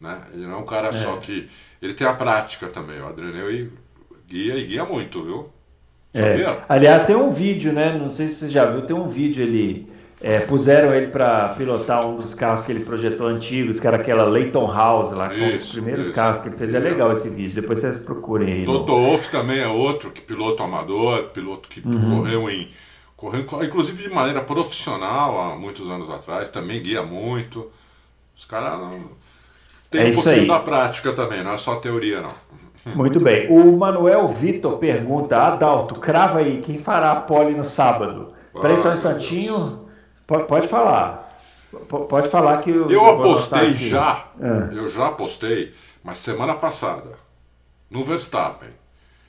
[0.00, 0.18] Né?
[0.32, 0.92] Ele não é um cara é.
[0.92, 1.46] só que.
[1.80, 3.00] Ele tem a prática também.
[3.00, 3.70] O Adriano
[4.26, 5.50] guia e guia muito, viu?
[6.14, 6.62] É.
[6.68, 7.92] Aliás, tem um vídeo, né?
[7.92, 9.88] Não sei se você já viu, tem um vídeo ele.
[10.22, 14.24] É, puseram ele para pilotar um dos carros que ele projetou antigos, que era aquela
[14.24, 16.14] Leighton House lá, com os primeiros isso.
[16.14, 16.74] carros que ele fez.
[16.74, 18.64] É legal esse vídeo, depois vocês procurem aí.
[18.66, 19.06] Toto no...
[19.06, 22.18] Wolff também é outro que piloto amador, piloto que uhum.
[22.18, 22.68] correu em.
[23.20, 27.70] Correu, inclusive de maneira profissional há muitos anos atrás, também guia muito.
[28.34, 28.80] Os caras
[29.90, 30.48] tem é um pouquinho aí.
[30.48, 32.94] da prática também, não é só teoria, não.
[32.94, 33.46] Muito bem.
[33.50, 38.32] O Manuel Vitor pergunta: Adalto, crava aí, quem fará a pole no sábado?
[38.54, 39.86] Espera aí só um instantinho.
[40.26, 41.28] Pode, pode falar.
[42.08, 42.90] Pode falar que eu.
[42.90, 44.28] Eu apostei já.
[44.40, 44.78] É.
[44.78, 47.18] Eu já apostei, mas semana passada,
[47.90, 48.70] no Verstappen.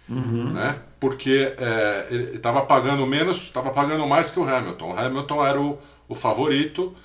[0.08, 0.54] Uhum.
[0.54, 0.80] Né?
[1.02, 4.93] Porque é, ele estava pagando menos, estava pagando mais que o Hamilton.
[4.93, 6.95] O Hamilton era o, o favorito,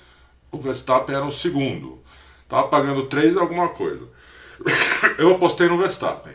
[0.51, 1.99] o Verstappen era o segundo.
[2.47, 4.07] Tava pagando 3 alguma coisa.
[5.17, 6.33] Eu apostei no Verstappen.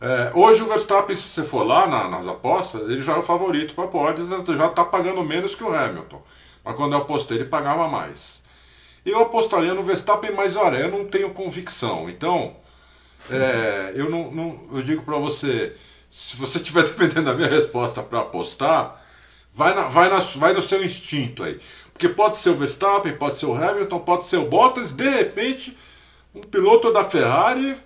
[0.00, 3.22] É, hoje o Verstappen, se você for lá na, nas apostas, ele já é o
[3.22, 6.20] favorito para pódios, já está pagando menos que o Hamilton.
[6.64, 8.44] Mas quando eu apostei, ele pagava mais.
[9.04, 12.10] Eu apostaria no Verstappen, mas olha, eu não tenho convicção.
[12.10, 12.56] Então,
[13.30, 15.76] é, eu não, não, eu digo para você,
[16.10, 19.02] se você estiver dependendo da minha resposta para apostar,
[19.52, 21.58] vai, na, vai, na, vai no seu instinto aí.
[21.92, 25.76] Porque pode ser o Verstappen, pode ser o Hamilton, pode ser o Bottas, de repente,
[26.34, 27.76] um piloto da Ferrari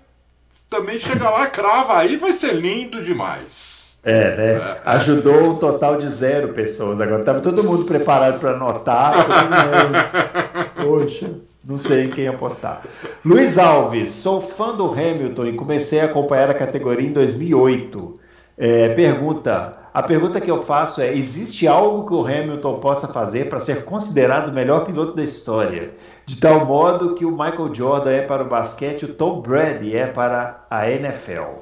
[0.68, 3.98] também chega lá, crava aí, vai ser lindo demais.
[4.02, 4.52] É, né?
[4.54, 7.00] É, Ajudou um total de zero pessoas.
[7.00, 9.14] Agora estava todo mundo preparado para anotar.
[10.80, 11.30] Poxa,
[11.64, 12.82] não sei em quem apostar.
[13.24, 18.20] Luiz Alves, sou fã do Hamilton e comecei a acompanhar a categoria em 2008.
[18.56, 23.48] É, pergunta: a pergunta que eu faço é: existe algo que o Hamilton possa fazer
[23.48, 25.94] para ser considerado o melhor piloto da história?
[26.24, 30.06] De tal modo que o Michael Jordan é para o basquete, o Tom Brady é
[30.06, 31.60] para a NFL.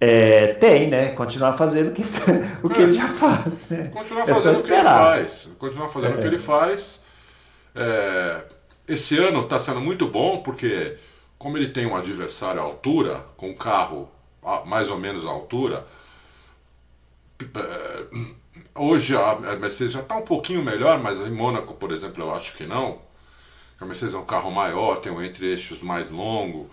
[0.00, 1.08] É, tem, né?
[1.08, 2.02] Continuar fazendo o que,
[2.62, 3.68] o que é, ele já faz.
[3.68, 3.90] Né?
[3.92, 5.52] Continuar é fazendo o que ele faz.
[5.58, 6.26] Continuar fazendo o que é.
[6.26, 7.02] ele faz.
[7.74, 8.40] É,
[8.88, 10.96] esse ano está sendo muito bom porque,
[11.38, 14.08] como ele tem um adversário à altura, com um carro
[14.64, 15.86] mais ou menos à altura,
[17.40, 18.06] é,
[18.74, 22.54] hoje a Mercedes já está um pouquinho melhor, mas em Mônaco, por exemplo, eu acho
[22.54, 23.00] que não.
[23.80, 26.70] A Mercedes é um carro maior, tem um entre-eixos mais longo,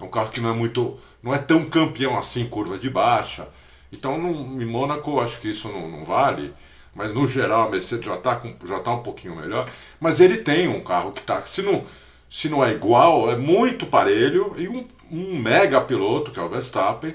[0.00, 3.48] é um carro que não é muito, não é tão campeão assim, curva de baixa.
[3.92, 6.54] Então, no, em Mônaco, acho que isso não, não vale,
[6.96, 9.68] mas no geral a Mercedes já está já tá um pouquinho melhor.
[10.00, 11.84] Mas ele tem um carro que está, se não,
[12.30, 16.48] se não é igual, é muito parelho e um, um mega piloto, que é o
[16.48, 17.14] Verstappen,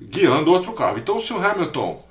[0.00, 0.98] guiando outro carro.
[0.98, 2.02] Então, se o Hamilton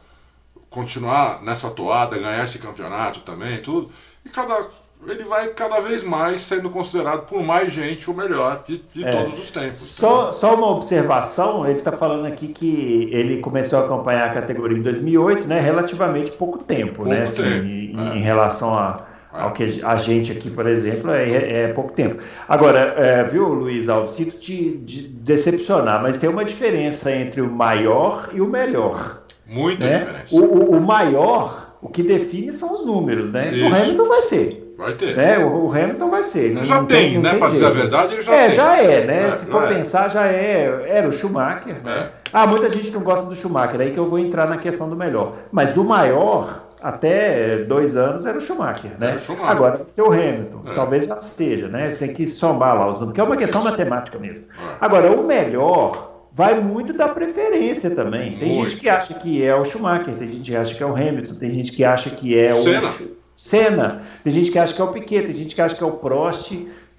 [0.69, 3.91] continuar nessa toada, ganhar esse campeonato também, tudo,
[4.23, 4.69] e cada
[5.11, 9.11] ele vai cada vez mais sendo considerado por mais gente o melhor de, de é.
[9.11, 9.75] todos os tempos.
[9.75, 14.77] Só, só uma observação, ele está falando aqui que ele começou a acompanhar a categoria
[14.77, 15.59] em 2008, né?
[15.59, 17.23] Relativamente pouco tempo, pouco né?
[17.23, 17.65] Assim, tempo.
[17.65, 18.17] Em, é.
[18.17, 19.41] em, relação a, é.
[19.41, 22.23] ao que a gente aqui, por exemplo, é, é pouco tempo.
[22.47, 27.51] Agora, é, viu, Luiz Alves, sinto te de decepcionar, mas tem uma diferença entre o
[27.51, 29.23] maior e o melhor.
[29.47, 29.99] Muita né?
[29.99, 30.35] diferença.
[30.35, 33.53] O, o, o, maior, o que define são os números, né?
[33.53, 33.69] Isso.
[33.69, 34.64] O Hamilton vai ser.
[34.77, 35.15] Vai ter.
[35.15, 35.37] Né?
[35.39, 36.53] O, o Hamilton vai ser.
[36.53, 37.35] Não, já não tem, tem né?
[37.35, 38.55] Para dizer a verdade, ele já é, tem.
[38.55, 39.27] já é, né?
[39.29, 39.73] É, Se for é.
[39.75, 40.85] pensar, já é.
[40.87, 42.09] Era o Schumacher, né?
[42.11, 42.11] É.
[42.33, 44.95] Ah, muita gente não gosta do Schumacher, aí que eu vou entrar na questão do
[44.95, 45.35] melhor.
[45.51, 49.15] Mas o maior, até dois anos, era o Schumacher, né?
[49.15, 49.49] O Schumacher.
[49.49, 50.61] Agora, o Hamilton.
[50.67, 50.73] É.
[50.73, 51.95] Talvez já esteja, né?
[51.97, 54.45] Tem que somar lá os números, porque é uma questão matemática mesmo.
[54.45, 54.75] É.
[54.81, 58.37] Agora, o melhor vai muito da preferência também.
[58.37, 58.69] Tem muito.
[58.71, 61.35] gente que acha que é o Schumacher, tem gente que acha que é o Hamilton,
[61.35, 62.89] tem gente que acha que é Senna.
[62.89, 65.83] o Senna, tem gente que acha que é o Piquet, tem gente que acha que
[65.83, 66.51] é o Prost.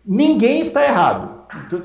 [0.05, 1.37] Ninguém está errado.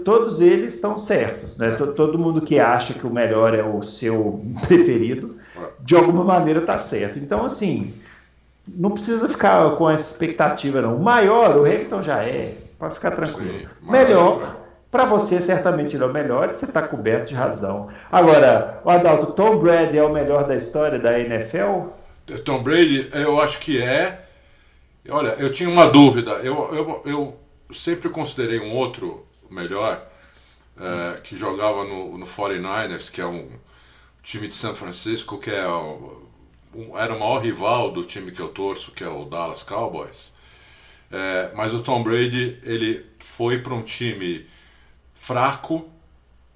[0.04, 1.72] Todos eles estão certos, né?
[1.96, 5.38] Todo mundo que acha que o melhor é o seu preferido,
[5.80, 7.20] de alguma maneira está certo.
[7.20, 7.94] Então, assim,
[8.68, 10.96] não precisa ficar com essa expectativa, não.
[10.96, 13.60] O maior, o Hamilton já é, pode ficar tranquilo.
[13.60, 14.58] Sim, melhor,
[14.92, 17.88] para você, certamente ele é o melhor, você está coberto de razão.
[18.12, 21.88] Agora, o Adalto, Tom Brady é o melhor da história da NFL?
[22.44, 24.22] Tom Brady, eu acho que é.
[25.10, 26.32] Olha, eu tinha uma dúvida.
[26.44, 27.40] Eu, eu, eu
[27.74, 30.06] sempre considerei um outro melhor
[30.80, 33.50] é, que jogava no, no 49ers, que é um
[34.22, 38.50] time de São Francisco, que é um, era o maior rival do time que eu
[38.50, 40.34] torço, que é o Dallas Cowboys.
[41.12, 44.48] É, mas o Tom Brady ele foi para um time
[45.14, 45.90] fraco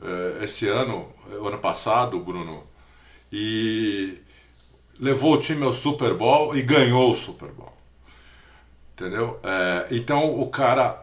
[0.01, 2.63] é, esse ano, ano passado, Bruno,
[3.31, 4.17] e
[4.99, 7.74] levou o time ao Super Bowl e ganhou o Super Bowl.
[8.95, 9.37] Entendeu?
[9.43, 10.97] É, então o cara,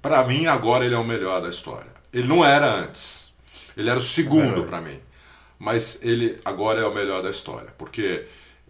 [0.00, 1.90] para mim, agora ele é o melhor da história.
[2.12, 3.34] Ele não era antes.
[3.76, 5.00] Ele era o segundo para mim.
[5.58, 7.74] Mas ele agora é o melhor da história.
[7.76, 8.24] Porque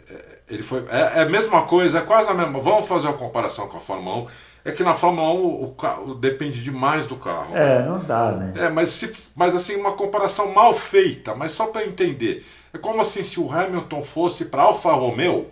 [0.08, 0.86] é, ele foi.
[0.88, 2.58] É, é, a mesma coisa, é quase a mesma.
[2.60, 4.26] Vamos fazer uma comparação com a Fórmula 1.
[4.64, 7.54] É que na Fórmula 1 o, carro depende demais do carro.
[7.54, 8.54] É, não dá, né?
[8.56, 12.46] É, mas, se, mas assim, uma comparação mal feita, mas só para entender.
[12.72, 15.50] É como assim se o Hamilton fosse para Alfa Romeo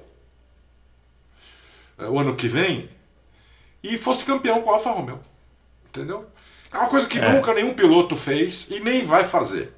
[1.99, 2.89] é, o ano que vem
[3.83, 5.21] e fosse campeão com a Alfa Romeo.
[5.89, 6.27] Entendeu?
[6.73, 7.33] É uma coisa que é.
[7.33, 9.75] nunca nenhum piloto fez e nem vai fazer.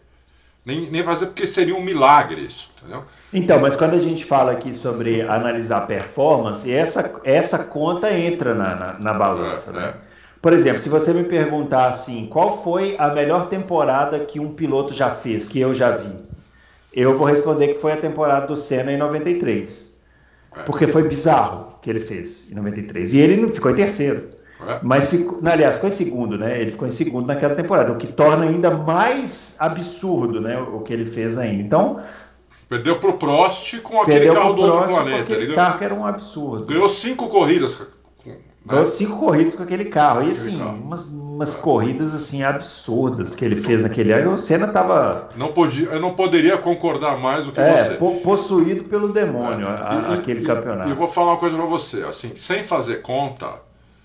[0.65, 3.05] Nem, nem fazer porque seria um milagre isso, entendeu?
[3.33, 8.77] Então, mas quando a gente fala aqui sobre analisar performance, essa, essa conta entra na,
[8.77, 9.95] na, na balança, é, né?
[10.09, 10.13] É.
[10.41, 14.93] Por exemplo, se você me perguntar assim, qual foi a melhor temporada que um piloto
[14.93, 16.13] já fez, que eu já vi?
[16.93, 19.92] Eu vou responder que foi a temporada do Senna em 93.
[20.67, 23.13] Porque foi bizarro que ele fez em 93.
[23.13, 24.31] E ele não ficou em terceiro.
[24.67, 24.79] É.
[24.83, 26.61] Mas ficou, aliás, ficou em segundo, né?
[26.61, 30.59] Ele ficou em segundo naquela temporada, o que torna ainda mais absurdo, né?
[30.61, 31.63] O que ele fez ainda.
[31.63, 32.01] Então.
[32.69, 35.23] Perdeu pro Prost com aquele carro do outro planeta.
[35.23, 36.67] Aquele ele carro que era um absurdo.
[36.67, 37.81] Ganhou cinco corridas.
[38.65, 40.23] Ganhou cinco corridas com aquele carro.
[40.23, 40.61] E assim.
[40.63, 44.35] Umas, umas corridas assim absurdas que ele fez naquele ano.
[44.35, 45.29] O Senna tava.
[45.37, 47.95] Não podia, eu não poderia concordar mais do que é, você.
[48.23, 49.71] possuído pelo demônio, é.
[49.71, 50.89] a, e, aquele e, campeonato.
[50.89, 53.61] E eu vou falar uma coisa pra você, assim, sem fazer conta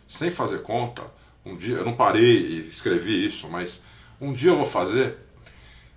[0.07, 1.03] sem fazer conta,
[1.45, 3.83] um dia, eu não parei e escrevi isso, mas
[4.19, 5.17] um dia eu vou fazer.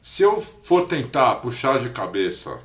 [0.02, 2.58] Se eu for tentar puxar de cabeça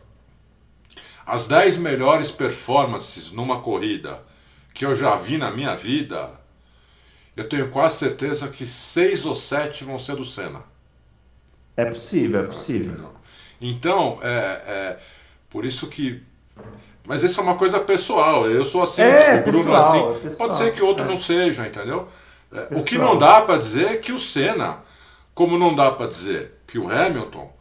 [1.26, 4.24] as 10 melhores performances numa corrida
[4.76, 6.30] que eu já vi na minha vida,
[7.36, 10.63] eu tenho quase certeza que seis ou sete vão ser do Senna.
[11.78, 13.11] É possível, é possível.
[13.59, 14.28] Então, é,
[14.67, 14.99] é
[15.49, 16.21] por isso que
[17.07, 18.49] mas isso é uma coisa pessoal.
[18.49, 20.21] Eu sou assim, é, o Bruno pessoal, assim.
[20.21, 21.07] Pessoal, pode ser que outro é.
[21.07, 22.07] não seja, entendeu?
[22.51, 24.80] É, o que não dá para dizer é que o Senna,
[25.34, 27.53] como não dá para dizer que o Hamilton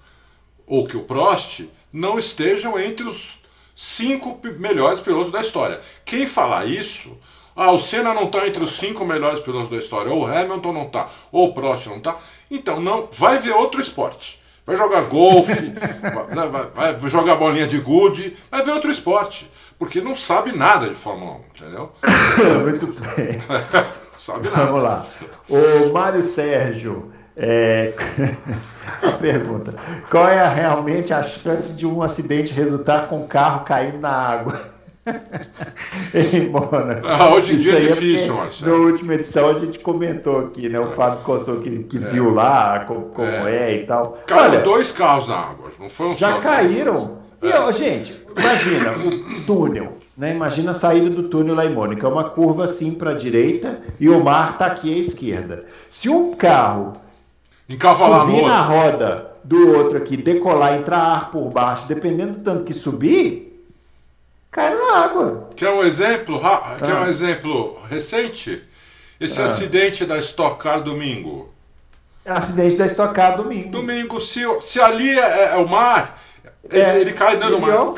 [0.66, 3.43] ou que o Prost não estejam entre os
[3.74, 5.80] cinco melhores pilotos da história.
[6.04, 7.18] Quem falar isso,
[7.56, 10.72] ah, o Senna não está entre os cinco melhores pilotos da história, ou o Hamilton
[10.72, 12.16] não está, ou o Prost não está,
[12.50, 15.74] então não, vai ver outro esporte vai jogar golfe,
[16.34, 19.50] vai, vai, vai, jogar bolinha de gude, vai ver outro esporte.
[19.78, 21.92] Porque não sabe nada de Fórmula 1, entendeu?
[22.62, 23.42] Muito bem.
[24.16, 24.66] sabe nada.
[24.66, 25.06] Vamos lá.
[25.48, 27.12] O Mário Sérgio.
[27.36, 27.92] É...
[29.02, 29.74] a pergunta:
[30.10, 34.74] Qual é realmente a chance de um acidente resultar com o carro caindo na água?
[36.14, 37.06] em Mônaco.
[37.06, 38.70] Ah, hoje em dia é, é difícil, Marcelo.
[38.70, 40.80] Na última edição a gente comentou aqui, né?
[40.80, 40.90] O é.
[40.90, 42.00] Fábio contou que, que é.
[42.00, 43.72] viu lá como, como é.
[43.72, 43.74] é.
[43.76, 44.18] e tal.
[44.26, 47.18] Caiu Olha, dois carros na água, não foi um Já só caíram.
[47.42, 49.98] E, ó, gente, imagina o túnel.
[50.16, 50.32] Né?
[50.32, 52.06] Imagina a saída do túnel lá em Mônaco.
[52.06, 55.66] É uma curva assim para a direita e o mar está aqui à esquerda.
[55.90, 56.92] Se um carro
[57.68, 62.64] Encavalar subir na roda do outro aqui, decolar, entrar ar por baixo, dependendo do tanto
[62.64, 63.66] que subir,
[64.50, 65.50] cai na água.
[65.54, 66.40] Quer um exemplo?
[66.44, 66.76] Ah.
[66.78, 68.62] Quer um exemplo recente?
[69.20, 69.46] Esse ah.
[69.46, 71.52] acidente da Stock Car domingo.
[72.24, 73.70] É acidente da Stock Car domingo.
[73.70, 76.20] Domingo, se, se ali é, é o mar,
[76.70, 77.94] ele, é, ele cai dentro do mar.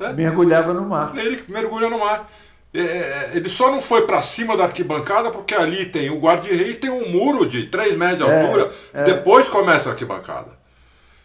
[0.00, 0.12] É?
[0.14, 1.16] Mergulhava no mar.
[1.16, 2.30] Ele mergulha no mar.
[2.72, 6.70] É, é ele só não foi para cima da arquibancada porque ali tem o guarda-rei
[6.70, 8.72] e tem um muro de 3 metros de é, altura.
[9.04, 10.60] Depois começa a arquibancada.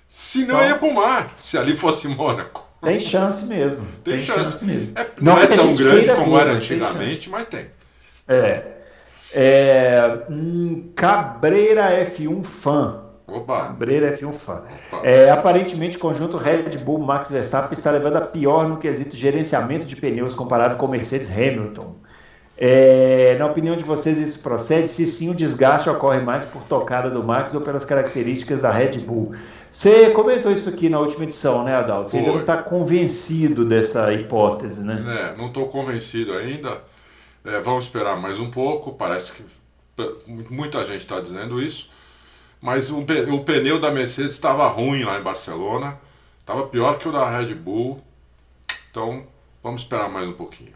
[0.10, 2.66] Se não, então, ia para o mar, se ali fosse Mônaco.
[2.82, 3.86] Tem chance mesmo.
[4.04, 4.52] Tem, tem chance.
[4.52, 4.66] chance.
[4.66, 4.94] mesmo.
[4.96, 7.68] É, não, não é tão grande como era antigamente, mas tem.
[8.28, 8.64] É.
[9.34, 13.05] é um Cabreira F1 fã.
[13.28, 13.68] Opa.
[13.68, 14.64] Cabreira F1 fã.
[15.04, 19.86] É, aparentemente, o conjunto Red Bull Max Verstappen está levando a pior no quesito gerenciamento
[19.86, 21.96] de pneus comparado com Mercedes Hamilton.
[22.58, 24.88] É, na opinião de vocês, isso procede?
[24.88, 29.00] Se sim, o desgaste ocorre mais por tocada do Max ou pelas características da Red
[29.00, 29.34] Bull?
[29.70, 32.12] Você comentou isso aqui na última edição, né, Adalto?
[32.12, 35.34] Você ainda não está convencido dessa hipótese, né?
[35.34, 36.82] É, não estou convencido ainda.
[37.44, 38.94] É, vamos esperar mais um pouco.
[38.94, 39.44] Parece que
[40.50, 41.90] muita gente está dizendo isso.
[42.66, 46.00] Mas o, o pneu da Mercedes estava ruim lá em Barcelona.
[46.40, 48.02] Estava pior que o da Red Bull.
[48.90, 49.22] Então,
[49.64, 50.74] vamos esperar mais um pouquinho.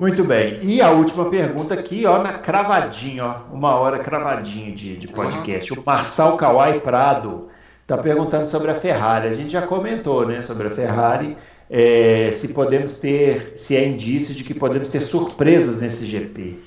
[0.00, 0.58] Muito bem.
[0.60, 5.72] E a última pergunta aqui, ó, na cravadinha, ó, uma hora cravadinha de, de podcast.
[5.72, 5.82] Uhum.
[5.82, 7.48] O Marçal Kawai Prado
[7.82, 9.28] está perguntando sobre a Ferrari.
[9.28, 11.36] A gente já comentou, né, sobre a Ferrari.
[11.70, 16.58] É, se podemos ter, se é indício de que podemos ter surpresas nesse GP.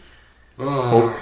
[0.58, 1.14] Ah,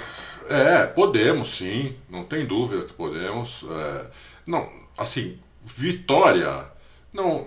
[0.48, 3.64] é, podemos sim, não tem dúvida que podemos.
[3.70, 4.06] É,
[4.46, 6.66] não, assim, vitória,
[7.12, 7.46] não,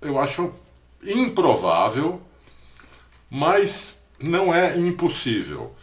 [0.00, 0.52] eu acho
[1.02, 2.20] improvável,
[3.30, 5.74] mas não é impossível.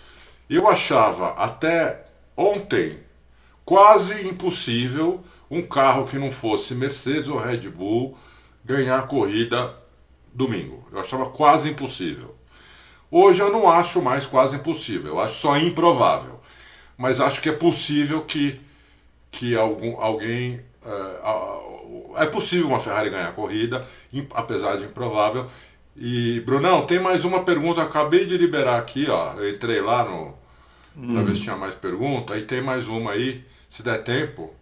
[0.50, 2.06] Eu achava até
[2.36, 3.00] ontem
[3.64, 8.18] quase impossível um carro que não fosse Mercedes ou Red Bull
[8.64, 9.76] ganhar a corrida
[10.34, 10.88] domingo.
[10.92, 12.36] Eu achava quase impossível.
[13.10, 16.42] Hoje eu não acho mais quase impossível, eu acho só improvável.
[16.98, 18.60] Mas acho que é possível que,
[19.32, 20.62] que algum, alguém.
[20.86, 23.86] É, é possível uma Ferrari ganhar a corrida,
[24.34, 25.48] apesar de improvável.
[25.96, 27.82] E, Brunão, tem mais uma pergunta.
[27.82, 29.34] Acabei de liberar aqui, ó.
[29.34, 30.34] Eu entrei lá no.
[30.98, 31.14] Hum.
[31.14, 32.34] Pra ver se tinha mais pergunta.
[32.34, 34.54] Aí tem mais uma aí, se der tempo.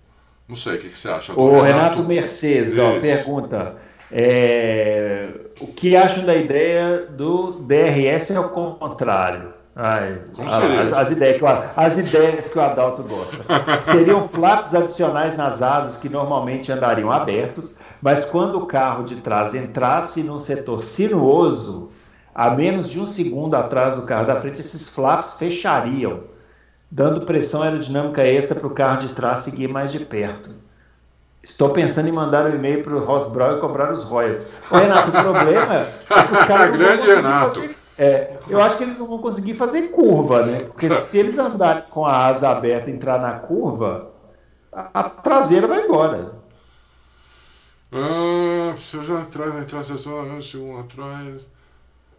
[0.48, 1.34] Não sei, o que, que você acha?
[1.34, 3.78] O Renato, Renato Mercedes, ó, pergunta.
[4.12, 5.30] É,
[5.60, 9.54] o que acham da ideia do DRS ao contrário?
[9.76, 13.38] Ai, as, as, ideias que o, as ideias que o Adalto gosta.
[13.82, 19.56] Seriam flaps adicionais nas asas que normalmente andariam abertos, mas quando o carro de trás
[19.56, 21.90] entrasse num setor sinuoso,
[22.36, 26.22] a menos de um segundo atrás do carro da frente, esses flaps fechariam,
[26.92, 30.52] dando pressão aerodinâmica extra para o carro de trás seguir mais de perto.
[31.42, 34.48] Estou pensando em mandar um e-mail para o Ross Brown e cobrar os royalties.
[34.70, 36.72] Ô, Renato, o problema é que os caras.
[36.78, 37.60] Grande Renato.
[37.60, 40.64] Fazer, é, eu acho que eles não vão conseguir fazer curva, né?
[40.66, 44.12] Porque se eles andarem com a asa aberta e entrar na curva,
[44.72, 46.34] a, a traseira vai embora.
[47.91, 51.46] Ah, se eu já atrás, atrás, se um atrás.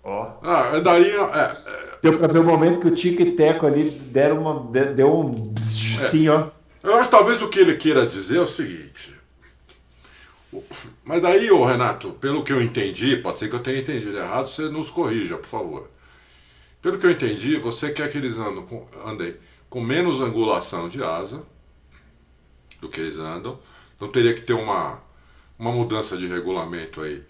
[0.05, 0.29] Ó.
[0.43, 1.18] Ah, daria.
[1.18, 1.85] É, é...
[2.03, 4.61] Deu pra ver o momento que o Tico e Teco ali deram uma,
[4.93, 5.31] deu um.
[5.31, 5.99] Bzz, é.
[5.99, 6.47] Sim, ó.
[6.83, 9.14] Eu acho que talvez o que ele queira dizer é o seguinte.
[11.05, 14.49] Mas daí, ô Renato, pelo que eu entendi, pode ser que eu tenha entendido errado,
[14.49, 15.91] você nos corrija, por favor.
[16.81, 19.35] Pelo que eu entendi, você quer que eles andem com, andem
[19.71, 21.43] com menos angulação de asa
[22.81, 23.59] do que eles andam.
[23.99, 25.01] Não teria que ter uma,
[25.59, 27.23] uma mudança de regulamento aí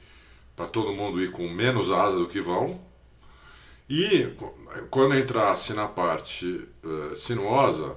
[0.56, 2.80] para todo mundo ir com menos asa do que vão.
[3.88, 4.34] E
[4.90, 7.96] quando entrasse na parte uh, sinuosa,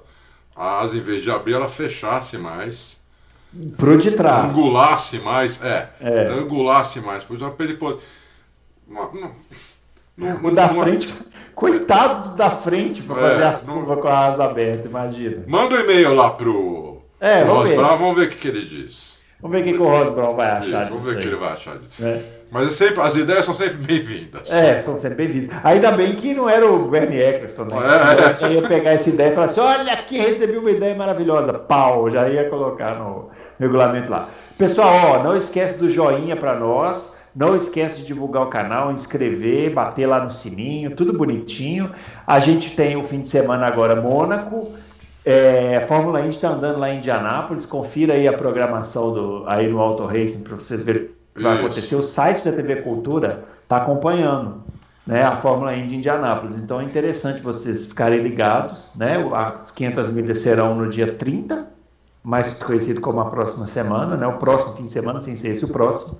[0.55, 3.06] a asa, em vez de abrir, ela fechasse mais.
[3.77, 4.51] Pro de trás.
[4.51, 5.89] Angulasse mais, é.
[5.99, 6.27] é.
[6.27, 7.23] Angulasse mais.
[7.23, 7.77] Pois para ele.
[8.87, 11.13] Não, não, o da frente,
[11.53, 15.43] coitado do da frente para é, fazer as curvas com a asa aberta, imagina.
[15.45, 17.75] Manda um e-mail lá pro, é, pro vamos, ver.
[17.75, 19.19] Brown, vamos ver o que, que ele diz.
[19.39, 21.27] Vamos ver o que, que o Ross Brown vai achar Isso, Vamos ver o que
[21.27, 22.03] ele vai achar disso.
[22.03, 22.36] É.
[22.49, 24.51] Mas é sempre, as ideias são sempre bem-vindas.
[24.51, 25.57] É, são sempre bem-vindas.
[25.63, 27.77] Ainda bem que não era o Bernie Eccleston, né?
[28.41, 28.45] É.
[28.45, 31.53] Eu ia pegar essa ideia e falar assim: olha aqui, recebi uma ideia maravilhosa.
[31.53, 33.29] Pau, já ia colocar no
[33.59, 34.29] regulamento lá.
[34.57, 37.17] Pessoal, ó, não esquece do joinha para nós.
[37.35, 41.91] Não esquece de divulgar o canal, inscrever, bater lá no sininho, tudo bonitinho.
[42.25, 44.73] A gente tem o fim de semana agora Mônaco.
[45.23, 47.65] É, a Fórmula 1 está andando lá em Indianápolis.
[47.65, 51.09] Confira aí a programação do, aí no Auto Racing para vocês verem
[51.43, 51.65] vai Isso.
[51.65, 51.95] acontecer.
[51.95, 54.63] O site da TV Cultura está acompanhando
[55.05, 56.55] né, a Fórmula E de Indianápolis.
[56.55, 58.93] Então é interessante vocês ficarem ligados.
[58.95, 59.17] Né?
[59.33, 61.67] As 500 milhas serão no dia 30,
[62.21, 64.27] mais conhecido como a próxima semana, né?
[64.27, 66.19] o próximo fim de semana, sem ser esse o próximo.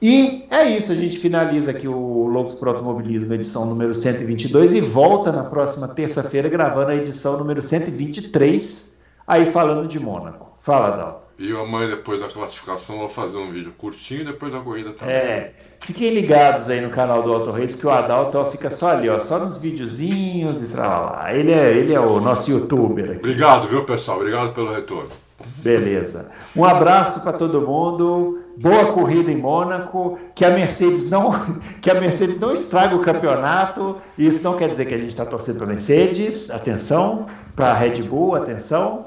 [0.00, 4.80] E é isso, a gente finaliza aqui o Loucos para Automobilismo, edição número 122, e
[4.80, 8.94] volta na próxima terça-feira gravando a edição número 123,
[9.26, 10.52] aí falando de Mônaco.
[10.58, 11.25] Fala, Dal.
[11.38, 15.14] E amanhã, depois da classificação, vou fazer um vídeo curtinho depois da corrida também.
[15.14, 19.08] É, fiquem ligados aí no canal do Auto Reis, que o Adalto fica só ali,
[19.10, 21.14] ó, só nos videozinhos e tal.
[21.28, 23.18] Ele é, ele é o nosso youtuber aqui.
[23.18, 24.18] Obrigado, viu, pessoal?
[24.18, 25.10] Obrigado pelo retorno.
[25.58, 26.30] Beleza.
[26.54, 28.40] Um abraço para todo mundo.
[28.56, 30.18] Boa corrida em Mônaco.
[30.34, 31.32] Que a Mercedes não,
[31.82, 33.96] que a Mercedes não estrague o campeonato.
[34.16, 36.50] Isso não quer dizer que a gente está torcendo para Mercedes.
[36.50, 37.26] Atenção.
[37.54, 39.06] Para a Red Bull, atenção.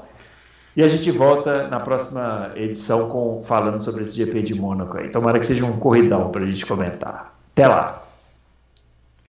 [0.80, 5.10] E a gente volta na próxima edição com falando sobre esse GP de Mônaco aí.
[5.10, 7.34] Tomara que seja um corridão para a gente comentar.
[7.52, 8.02] Até lá!